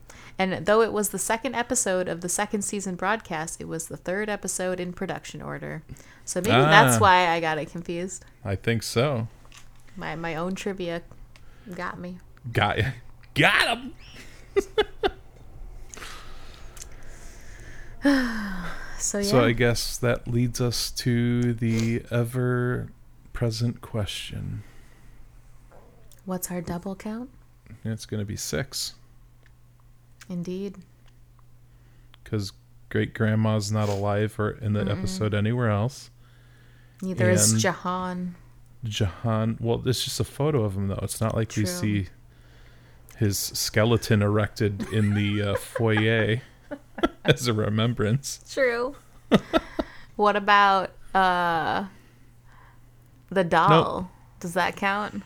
And 0.40 0.64
though 0.64 0.80
it 0.80 0.90
was 0.94 1.10
the 1.10 1.18
second 1.18 1.54
episode 1.54 2.08
of 2.08 2.22
the 2.22 2.28
second 2.30 2.62
season 2.62 2.94
broadcast, 2.94 3.60
it 3.60 3.68
was 3.68 3.88
the 3.88 3.98
third 3.98 4.30
episode 4.30 4.80
in 4.80 4.94
production 4.94 5.42
order. 5.42 5.82
So 6.24 6.40
maybe 6.40 6.52
that's 6.52 6.96
Ah. 6.96 7.00
why 7.00 7.28
I 7.28 7.40
got 7.40 7.58
it 7.58 7.70
confused. 7.70 8.24
I 8.42 8.56
think 8.56 8.82
so. 8.82 9.28
My 9.96 10.16
my 10.16 10.34
own 10.36 10.54
trivia 10.54 11.02
got 11.74 11.98
me. 11.98 12.20
Got 12.50 12.78
ya. 12.78 12.84
Got 13.34 13.78
him. 13.78 13.92
So 18.98 19.18
yeah. 19.18 19.24
So 19.24 19.44
I 19.44 19.52
guess 19.52 19.96
that 19.98 20.28
leads 20.28 20.60
us 20.60 20.90
to 20.92 21.54
the 21.54 22.02
ever 22.10 22.88
present 23.32 23.80
question. 23.80 24.62
What's 26.26 26.50
our 26.50 26.60
double 26.60 26.94
count? 26.94 27.30
It's 27.82 28.04
going 28.04 28.20
to 28.20 28.26
be 28.26 28.36
six 28.36 28.92
Indeed. 30.30 30.76
because 32.24 32.52
great 32.88 33.12
grandma's 33.14 33.70
not 33.70 33.88
alive 33.88 34.38
or 34.38 34.50
in 34.52 34.72
the 34.72 34.88
episode 34.90 35.34
anywhere 35.34 35.70
else. 35.70 36.10
Neither 37.02 37.30
is 37.30 37.60
Jahan. 37.60 38.36
Jahan, 38.84 39.58
well, 39.60 39.82
it's 39.84 40.04
just 40.04 40.20
a 40.20 40.24
photo 40.24 40.62
of 40.64 40.76
him 40.76 40.88
though. 40.88 41.00
It's 41.02 41.20
not 41.20 41.34
like 41.34 41.52
we 41.56 41.66
see 41.66 42.06
his 43.18 43.38
skeleton 43.38 44.22
erected 44.22 44.86
in 44.92 45.14
the 45.14 45.42
uh, 45.42 45.54
foyer 45.58 46.40
as 47.24 47.46
a 47.46 47.52
remembrance. 47.52 48.40
True. 48.50 48.96
what 50.16 50.36
about 50.36 50.92
uh 51.14 51.86
the 53.30 53.44
doll? 53.44 54.10
Does 54.38 54.54
that 54.54 54.76
count? 54.76 55.22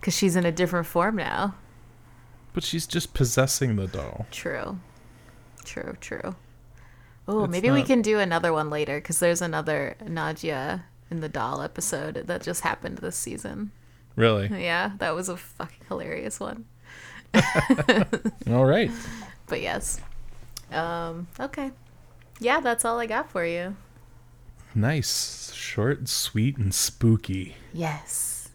Because 0.00 0.14
she's 0.14 0.36
in 0.36 0.44
a 0.46 0.52
different 0.52 0.86
form 0.86 1.16
now. 1.16 1.54
But 2.52 2.64
she's 2.64 2.86
just 2.86 3.14
possessing 3.14 3.76
the 3.76 3.86
doll. 3.86 4.26
True. 4.30 4.78
True, 5.64 5.96
true. 6.00 6.34
Oh, 7.26 7.44
It's 7.44 7.50
maybe 7.50 7.70
we 7.70 7.82
can 7.82 8.00
do 8.00 8.18
another 8.18 8.52
one 8.52 8.70
later 8.70 8.96
because 8.98 9.18
there's 9.18 9.42
another 9.42 9.96
Nadja 10.02 10.82
in 11.10 11.20
the 11.20 11.28
doll 11.28 11.60
episode 11.60 12.14
that 12.26 12.42
just 12.42 12.62
happened 12.62 12.98
this 12.98 13.16
season. 13.16 13.70
Really? 14.16 14.48
Yeah, 14.48 14.92
that 14.98 15.14
was 15.14 15.28
a 15.28 15.36
fucking 15.36 15.84
hilarious 15.88 16.40
one. 16.40 16.64
All 18.48 18.64
right. 18.64 18.90
But 19.46 19.60
yes. 19.60 20.00
Um, 20.72 21.28
okay. 21.38 21.70
Yeah, 22.40 22.60
that's 22.60 22.84
all 22.84 22.98
I 22.98 23.06
got 23.06 23.30
for 23.30 23.44
you. 23.44 23.76
Nice. 24.74 25.52
Short, 25.52 26.08
sweet, 26.08 26.56
and 26.56 26.72
spooky. 26.72 27.56
Yes. 27.72 28.50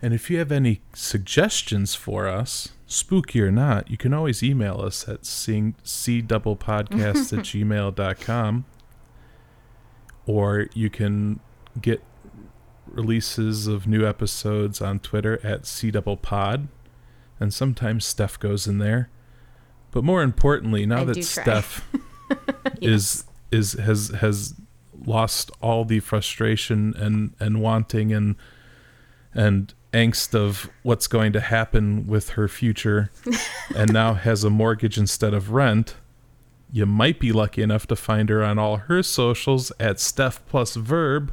And 0.00 0.12
if 0.14 0.30
you 0.30 0.38
have 0.38 0.52
any 0.52 0.80
suggestions 0.92 1.94
for 1.94 2.28
us, 2.28 2.70
spooky 2.86 3.40
or 3.40 3.50
not, 3.50 3.90
you 3.90 3.96
can 3.96 4.12
always 4.12 4.42
email 4.42 4.80
us 4.80 5.08
at 5.08 5.24
seeing 5.26 5.74
cdoublepodcast 5.84 7.32
at 7.36 7.44
gmail.com. 7.44 8.64
Or 10.26 10.68
you 10.74 10.90
can 10.90 11.40
get 11.80 12.02
releases 12.86 13.66
of 13.66 13.86
new 13.86 14.06
episodes 14.06 14.80
on 14.80 15.00
Twitter 15.00 15.40
at 15.44 15.62
cdoublepod. 15.62 16.68
And 17.40 17.52
sometimes 17.52 18.06
Steph 18.06 18.38
goes 18.38 18.66
in 18.66 18.78
there. 18.78 19.10
But 19.90 20.04
more 20.04 20.22
importantly, 20.22 20.86
now 20.86 21.02
I 21.02 21.04
that. 21.04 21.24
Steph 21.24 21.88
is 22.80 23.24
is 23.50 23.74
has 23.74 24.08
has 24.08 24.54
lost 25.06 25.50
all 25.60 25.84
the 25.84 26.00
frustration 26.00 26.94
and 26.96 27.34
and 27.38 27.60
wanting 27.60 28.12
and 28.12 28.36
and 29.32 29.74
angst 29.94 30.34
of 30.34 30.68
what's 30.82 31.06
going 31.06 31.32
to 31.32 31.40
happen 31.40 32.06
with 32.06 32.30
her 32.30 32.48
future 32.48 33.10
and 33.76 33.92
now 33.92 34.14
has 34.14 34.42
a 34.44 34.50
mortgage 34.50 34.98
instead 34.98 35.32
of 35.32 35.50
rent 35.52 35.94
you 36.72 36.84
might 36.84 37.20
be 37.20 37.30
lucky 37.32 37.62
enough 37.62 37.86
to 37.86 37.94
find 37.94 38.28
her 38.28 38.42
on 38.42 38.58
all 38.58 38.76
her 38.76 39.02
socials 39.02 39.70
at 39.78 40.00
steph 40.00 40.44
plus 40.48 40.74
verb 40.74 41.32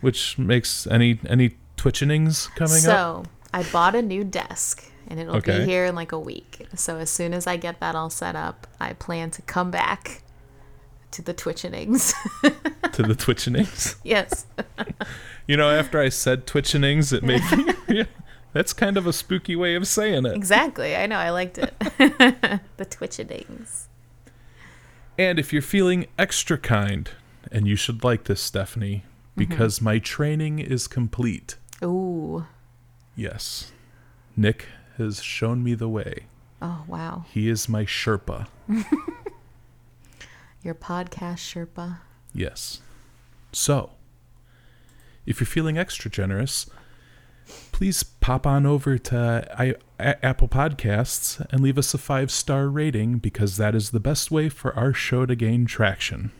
which 0.00 0.38
makes 0.38 0.86
any 0.86 1.18
any 1.28 1.56
twitchingings 1.76 2.48
coming 2.54 2.78
so 2.78 2.90
up 2.92 3.24
So 3.26 3.30
I 3.52 3.62
bought 3.72 3.94
a 3.94 4.02
new 4.02 4.22
desk 4.22 4.84
and 5.08 5.18
it'll 5.18 5.36
Okay. 5.36 5.60
be 5.60 5.64
here 5.64 5.84
in 5.86 5.94
like 5.94 6.12
a 6.12 6.18
week. 6.18 6.66
So 6.74 6.98
as 6.98 7.10
soon 7.10 7.32
as 7.32 7.46
I 7.46 7.56
get 7.56 7.80
that 7.80 7.94
all 7.94 8.10
set 8.10 8.34
up, 8.36 8.66
I 8.80 8.92
plan 8.92 9.30
to 9.30 9.42
come 9.42 9.70
back 9.70 10.22
to 11.12 11.22
the 11.22 11.32
twitchenings. 11.32 12.12
to 12.92 13.02
the 13.02 13.14
twitchingings 13.24 13.94
yes. 14.04 14.46
you 15.46 15.56
know 15.56 15.70
after 15.70 16.00
i 16.00 16.08
said 16.08 16.46
twitchingings 16.46 17.12
it 17.12 17.22
made 17.22 17.42
me 17.52 17.74
yeah, 17.96 18.04
that's 18.56 18.72
kind 18.72 18.96
of 18.96 19.06
a 19.06 19.12
spooky 19.12 19.54
way 19.54 19.74
of 19.74 19.86
saying 19.86 20.24
it 20.24 20.34
Exactly. 20.34 20.96
I 20.96 21.04
know. 21.04 21.18
I 21.18 21.28
liked 21.28 21.58
it. 21.58 21.74
the 22.78 22.86
twitchenings. 22.86 23.84
And 25.18 25.38
if 25.38 25.52
you're 25.52 25.60
feeling 25.60 26.06
extra 26.18 26.56
kind, 26.56 27.10
and 27.52 27.68
you 27.68 27.76
should 27.76 28.02
like 28.02 28.24
this, 28.24 28.40
Stephanie, 28.40 29.04
mm-hmm. 29.04 29.38
because 29.40 29.82
my 29.82 29.98
training 29.98 30.58
is 30.58 30.88
complete. 30.88 31.56
Ooh. 31.84 32.46
Yes. 33.14 33.72
Nick 34.36 34.68
has 34.96 35.22
shown 35.22 35.62
me 35.62 35.74
the 35.74 35.88
way. 35.88 36.24
Oh, 36.62 36.84
wow. 36.86 37.26
He 37.30 37.50
is 37.50 37.68
my 37.68 37.84
Sherpa. 37.84 38.46
Your 40.62 40.74
podcast 40.74 41.38
Sherpa. 41.38 41.98
Yes. 42.32 42.80
So, 43.52 43.90
if 45.26 45.40
you're 45.40 45.46
feeling 45.46 45.76
extra 45.76 46.10
generous, 46.10 46.70
please 47.72 48.02
pop 48.02 48.46
on 48.46 48.64
over 48.64 48.96
to 48.98 49.48
I, 49.58 49.74
A- 49.98 50.24
Apple 50.24 50.48
Podcasts 50.48 51.44
and 51.50 51.60
leave 51.60 51.78
us 51.78 51.92
a 51.94 51.98
five 51.98 52.30
star 52.30 52.68
rating 52.68 53.18
because 53.18 53.56
that 53.56 53.74
is 53.74 53.90
the 53.90 54.00
best 54.00 54.30
way 54.30 54.48
for 54.48 54.74
our 54.76 54.92
show 54.92 55.26
to 55.26 55.34
gain 55.36 55.66
traction. 55.66 56.30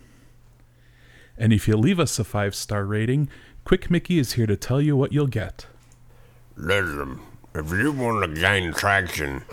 And 1.37 1.53
if 1.53 1.69
you 1.69 1.77
leave 1.77 2.01
us 2.01 2.19
a 2.19 2.25
five 2.25 2.55
star 2.55 2.85
rating, 2.85 3.29
Quick 3.65 3.91
Mickey 3.91 4.19
is 4.19 4.35
here 4.35 4.47
to 4.47 4.57
tell 4.57 4.81
you 4.81 4.97
what 4.97 5.13
you'll 5.13 5.27
get. 5.27 5.67
Listen, 6.57 7.21
if 7.55 7.71
you 7.73 7.93
want 7.93 8.23
to 8.35 8.41
gain 8.41 8.73
traction, 8.73 9.45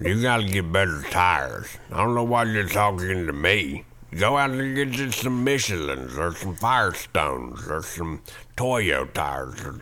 you 0.00 0.22
gotta 0.22 0.44
get 0.44 0.70
better 0.72 1.02
tires. 1.10 1.66
I 1.90 1.98
don't 1.98 2.14
know 2.14 2.24
why 2.24 2.44
you're 2.44 2.68
talking 2.68 3.26
to 3.26 3.32
me. 3.32 3.84
Go 4.14 4.36
out 4.36 4.50
and 4.50 4.74
get 4.74 4.96
you 4.96 5.10
some 5.10 5.44
Michelins 5.44 6.16
or 6.16 6.34
some 6.34 6.56
Firestones 6.56 7.68
or 7.68 7.82
some 7.82 8.22
Toyo 8.56 9.06
tires 9.06 9.60
or 9.62 9.80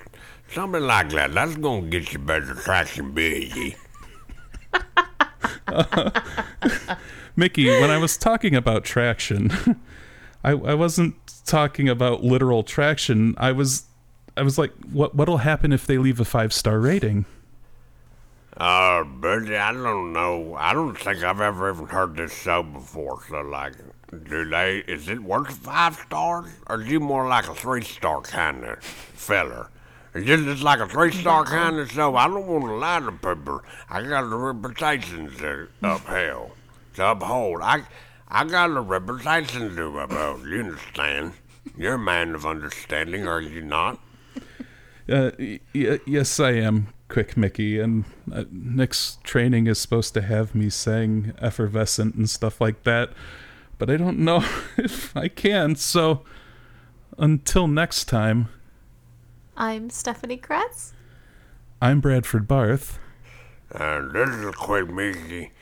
something 0.48 0.82
like 0.82 1.10
that. 1.10 1.34
That's 1.34 1.56
gonna 1.56 1.88
get 1.88 2.12
you 2.12 2.18
better 2.18 2.54
traction, 2.54 3.12
busy. 3.12 3.76
Mickey, 7.36 7.68
when 7.68 7.90
I 7.90 7.98
was 7.98 8.16
talking 8.16 8.54
about 8.54 8.84
traction, 8.84 9.50
I, 10.44 10.50
I 10.50 10.74
wasn't 10.74 11.16
talking 11.44 11.88
about 11.88 12.24
literal 12.24 12.62
traction. 12.62 13.34
I 13.38 13.52
was 13.52 13.84
I 14.36 14.42
was 14.42 14.58
like, 14.58 14.72
what 14.92 15.14
what'll 15.14 15.38
happen 15.38 15.72
if 15.72 15.86
they 15.86 15.98
leave 15.98 16.20
a 16.20 16.24
five 16.24 16.52
star 16.52 16.80
rating? 16.80 17.24
Uh, 18.56 19.02
buddy, 19.02 19.56
I 19.56 19.72
don't 19.72 20.12
know. 20.12 20.54
I 20.56 20.72
don't 20.72 20.96
think 20.96 21.24
I've 21.24 21.40
ever 21.40 21.70
even 21.70 21.86
heard 21.86 22.16
this 22.16 22.32
show 22.32 22.62
before. 22.62 23.20
So, 23.28 23.40
like, 23.40 23.74
do 24.14 24.44
they? 24.48 24.78
Is 24.86 25.08
it 25.08 25.22
worth 25.22 25.50
five 25.56 25.94
stars, 25.96 26.50
or 26.68 26.80
is 26.82 26.88
you 26.88 27.00
more 27.00 27.28
like 27.28 27.48
a 27.48 27.54
three 27.54 27.82
star 27.82 28.20
kind 28.22 28.64
of 28.64 28.82
feller? 28.82 29.68
Is 30.14 30.28
it 30.28 30.44
just 30.44 30.62
like 30.62 30.78
a 30.80 30.86
three 30.88 31.12
star 31.12 31.44
kind 31.44 31.78
of 31.78 31.90
show? 31.90 32.14
I 32.16 32.26
don't 32.28 32.46
want 32.46 32.64
to 32.64 32.74
lie 32.74 33.00
to 33.00 33.12
people. 33.12 33.62
I 33.90 34.02
got 34.02 34.24
a 34.24 34.36
reputation 34.36 35.30
to 35.38 35.68
uphold, 35.82 36.52
to 36.94 37.06
uphold. 37.10 37.60
I, 37.62 37.82
I 38.28 38.44
got 38.44 38.70
a 38.70 38.80
reputation 38.80 39.74
to 39.76 39.98
uphold. 39.98 40.46
You 40.46 40.60
understand? 40.60 41.32
You're 41.76 41.94
a 41.94 41.98
man 41.98 42.34
of 42.34 42.46
understanding, 42.46 43.26
are 43.26 43.40
you 43.40 43.62
not? 43.62 43.98
Uh, 45.08 45.30
y- 45.38 45.60
y- 45.74 46.00
yes, 46.06 46.38
I 46.38 46.52
am 46.52 46.88
quick 47.08 47.36
Mickey, 47.36 47.78
and 47.80 48.04
uh, 48.32 48.44
Nick's 48.50 49.18
training 49.22 49.66
is 49.66 49.78
supposed 49.78 50.14
to 50.14 50.22
have 50.22 50.54
me 50.54 50.70
saying 50.70 51.32
effervescent 51.40 52.14
and 52.14 52.28
stuff 52.30 52.60
like 52.60 52.84
that, 52.84 53.10
but 53.78 53.90
I 53.90 53.96
don't 53.96 54.18
know 54.18 54.44
if 54.76 55.16
I 55.16 55.28
can. 55.28 55.76
So 55.76 56.24
until 57.18 57.66
next 57.66 58.04
time, 58.06 58.48
I'm 59.56 59.90
Stephanie 59.90 60.38
Kratz. 60.38 60.92
I'm 61.80 62.00
Bradford 62.00 62.48
Barth. 62.48 62.98
And 63.70 64.12
this 64.12 64.30
is 64.30 64.54
Quick 64.54 64.88
Mickey, 64.88 65.52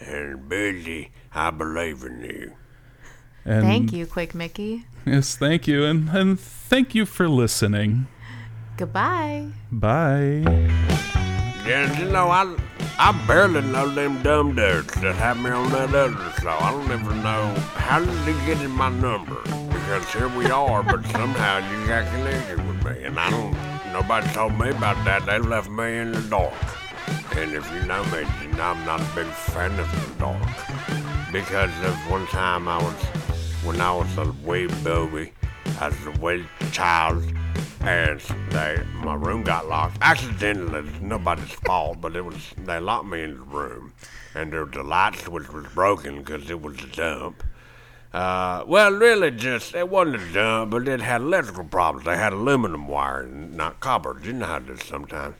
and 0.00 0.48
Busy, 0.48 1.10
I 1.34 1.50
believe 1.50 2.02
in 2.04 2.22
you. 2.22 2.52
And 3.44 3.62
Thank 3.62 3.92
you, 3.92 4.06
Quick 4.06 4.34
Mickey. 4.34 4.86
Yes, 5.04 5.36
thank 5.36 5.68
you, 5.68 5.84
and 5.84 6.08
and 6.10 6.38
thank 6.38 6.94
you 6.94 7.06
for 7.06 7.28
listening. 7.28 8.08
Goodbye. 8.76 9.48
Bye. 9.70 10.42
Yeah, 11.66 11.98
you 11.98 12.10
know, 12.10 12.28
I 12.28 12.56
I 12.98 13.12
barely 13.26 13.60
know 13.60 13.90
them 13.90 14.22
dumb 14.22 14.54
dudes 14.54 14.94
that 15.02 15.16
have 15.16 15.38
me 15.38 15.50
on 15.50 15.70
that 15.72 15.94
other 15.94 16.32
show. 16.40 16.48
I 16.48 16.70
don't 16.70 16.84
even 16.98 17.22
know 17.22 17.54
how 17.74 17.98
did 17.98 18.08
they 18.24 18.32
get 18.46 18.62
in 18.62 18.70
my 18.70 18.88
number 18.88 19.42
because 19.68 20.10
here 20.14 20.28
we 20.28 20.46
are, 20.46 20.82
but 20.82 21.04
somehow 21.08 21.58
you 21.58 21.86
got 21.86 22.10
connected 22.10 22.66
with 22.66 22.82
me, 22.86 23.04
and 23.04 23.20
I 23.20 23.28
don't. 23.30 23.54
Nobody 23.92 24.26
told 24.28 24.58
me 24.58 24.70
about 24.70 25.04
that. 25.04 25.26
They 25.26 25.38
left 25.38 25.68
me 25.68 25.98
in 25.98 26.12
the 26.12 26.22
dark. 26.22 26.54
And 27.36 27.52
if 27.52 27.70
you 27.74 27.82
know 27.82 28.02
me, 28.04 28.20
you 28.42 28.48
know 28.56 28.64
I'm 28.64 28.84
not 28.86 29.00
a 29.02 29.14
big 29.14 29.26
fan 29.26 29.78
of 29.78 29.90
the 29.92 30.18
dark 30.18 30.48
because 31.30 31.70
of 31.84 31.94
one 32.10 32.26
time 32.28 32.66
I 32.66 32.78
was 32.78 32.94
when 33.62 33.78
I 33.78 33.94
was 33.94 34.16
a 34.16 34.32
wee 34.42 34.68
baby, 34.82 35.32
as 35.80 35.94
a 36.06 36.12
wee 36.12 36.46
child, 36.72 37.22
and 37.80 38.20
they 38.50 38.82
my 39.02 39.14
room 39.14 39.42
got 39.42 39.68
locked 39.68 39.98
accidentally. 40.00 40.88
It's 40.88 41.00
nobody's 41.00 41.52
fault, 41.52 42.00
but 42.00 42.16
it 42.16 42.24
was 42.24 42.52
they 42.58 42.80
locked 42.80 43.06
me 43.06 43.22
in 43.22 43.34
the 43.34 43.42
room, 43.42 43.92
and 44.34 44.52
there 44.52 44.64
was 44.64 44.74
the 44.74 44.82
light 44.82 45.16
switch 45.16 45.48
was 45.52 45.66
broken 45.74 46.18
because 46.18 46.50
it 46.50 46.60
was 46.60 46.82
a 46.82 46.86
dump. 46.86 47.42
Uh, 48.12 48.64
well, 48.66 48.92
really, 48.92 49.30
just 49.30 49.74
it 49.74 49.88
wasn't 49.88 50.16
a 50.16 50.32
dump, 50.32 50.70
but 50.70 50.88
it 50.88 51.00
had 51.00 51.20
electrical 51.20 51.64
problems. 51.64 52.06
They 52.06 52.16
had 52.16 52.32
aluminum 52.32 52.88
wire, 52.88 53.26
not 53.26 53.80
copper. 53.80 54.18
You 54.22 54.32
know 54.32 54.46
how 54.46 54.56
it 54.56 54.70
is 54.70 54.82
sometimes. 54.84 55.36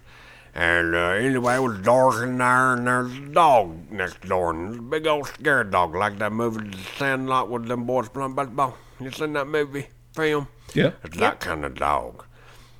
And 0.54 0.94
uh, 0.94 1.10
anyway, 1.10 1.56
it 1.56 1.60
was 1.60 1.78
dark 1.80 2.22
in 2.22 2.38
there, 2.38 2.74
and 2.74 2.86
there's 2.86 3.14
a 3.14 3.20
dog 3.32 3.90
next 3.90 4.22
door, 4.22 4.50
and 4.52 4.78
a 4.78 4.82
big 4.82 5.06
old 5.06 5.26
scared 5.26 5.70
dog, 5.70 5.94
like 5.94 6.18
that 6.18 6.32
movie 6.32 6.68
The 6.68 6.78
Sandlot 6.98 7.50
with 7.50 7.66
them 7.66 7.84
boys 7.84 8.08
playing 8.08 8.34
baseball. 8.34 8.76
You 8.98 9.10
seen 9.10 9.34
that 9.34 9.48
movie 9.48 9.88
film? 10.14 10.48
Yeah. 10.74 10.92
It's 11.04 11.16
that 11.18 11.40
kind 11.40 11.64
of 11.64 11.74
dog. 11.74 12.24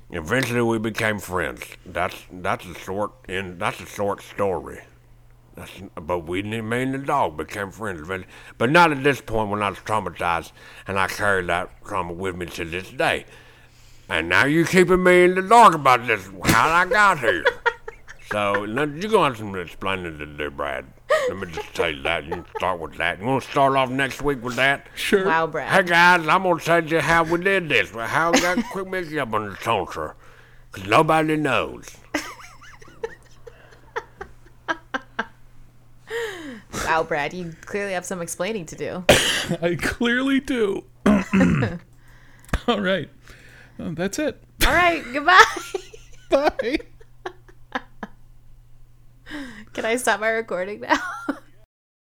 Eventually, 0.09 0.61
we 0.61 0.79
became 0.79 1.19
friends. 1.19 1.63
That's 1.85 2.15
that's 2.31 2.65
a 2.65 2.73
short 2.75 3.11
and 3.27 3.59
that's 3.59 3.79
a 3.81 3.85
short 3.85 4.21
story. 4.21 4.79
That's, 5.55 5.71
but 5.95 6.19
we 6.19 6.43
didn't 6.43 6.69
mean 6.69 6.91
the 6.91 6.99
dog 6.99 7.35
became 7.35 7.71
friends 7.71 7.99
eventually. 7.99 8.31
But 8.57 8.69
not 8.69 8.91
at 8.91 9.03
this 9.03 9.19
point 9.19 9.49
when 9.49 9.63
I 9.63 9.69
was 9.69 9.79
traumatized, 9.79 10.51
and 10.87 10.99
I 10.99 11.07
carry 11.07 11.43
that 11.47 11.71
trauma 11.83 12.13
with 12.13 12.35
me 12.35 12.45
to 12.45 12.63
this 12.63 12.89
day. 12.91 13.25
And 14.07 14.29
now 14.29 14.45
you're 14.45 14.65
keeping 14.65 15.03
me 15.03 15.23
in 15.23 15.35
the 15.35 15.41
dark 15.41 15.73
about 15.73 16.07
this, 16.07 16.29
how 16.45 16.69
I 16.69 16.85
got 16.85 17.19
here. 17.19 17.43
so 18.31 18.65
now 18.65 18.83
you're 18.83 19.11
gonna 19.11 19.29
have 19.29 19.37
some 19.37 19.53
explaining 19.55 20.17
to 20.19 20.25
do, 20.25 20.49
Brad. 20.49 20.85
Let 21.09 21.37
me 21.37 21.47
just 21.51 21.73
tell 21.73 21.89
you 21.89 22.01
that. 22.03 22.25
You 22.25 22.43
start 22.57 22.79
with 22.79 22.95
that. 22.97 23.19
You 23.19 23.25
want 23.25 23.43
to 23.43 23.51
start 23.51 23.75
off 23.75 23.89
next 23.89 24.21
week 24.21 24.43
with 24.43 24.55
that? 24.55 24.87
Sure. 24.95 25.25
Wow, 25.25 25.47
Brad. 25.47 25.69
Hey 25.69 25.89
guys, 25.89 26.27
I'm 26.27 26.43
gonna 26.43 26.59
tell 26.59 26.83
you 26.83 26.99
how 26.99 27.23
we 27.23 27.41
did 27.41 27.69
this. 27.69 27.91
How 27.91 28.31
I 28.33 28.39
got 28.39 28.63
Quick 28.71 28.87
Mickey 28.87 29.19
up 29.19 29.33
on 29.33 29.49
the 29.49 29.55
tonsure. 29.55 30.15
Cause 30.71 30.85
nobody 30.85 31.37
knows. 31.37 31.97
Wow, 36.85 37.03
Brad. 37.03 37.33
You 37.33 37.53
clearly 37.65 37.93
have 37.93 38.05
some 38.05 38.21
explaining 38.21 38.65
to 38.67 38.75
do. 38.75 39.03
I 39.09 39.77
clearly 39.79 40.39
do. 40.39 40.85
All 41.05 42.79
right. 42.79 43.09
Uh, 43.79 43.89
that's 43.91 44.19
it. 44.19 44.41
All 44.65 44.73
right. 44.73 45.03
Goodbye. 45.11 45.43
Bye. 46.29 46.79
Can 49.77 49.85
I 49.85 49.97
stop 49.97 50.19
my 50.19 50.29
recording 50.29 50.81
now? 50.81 50.97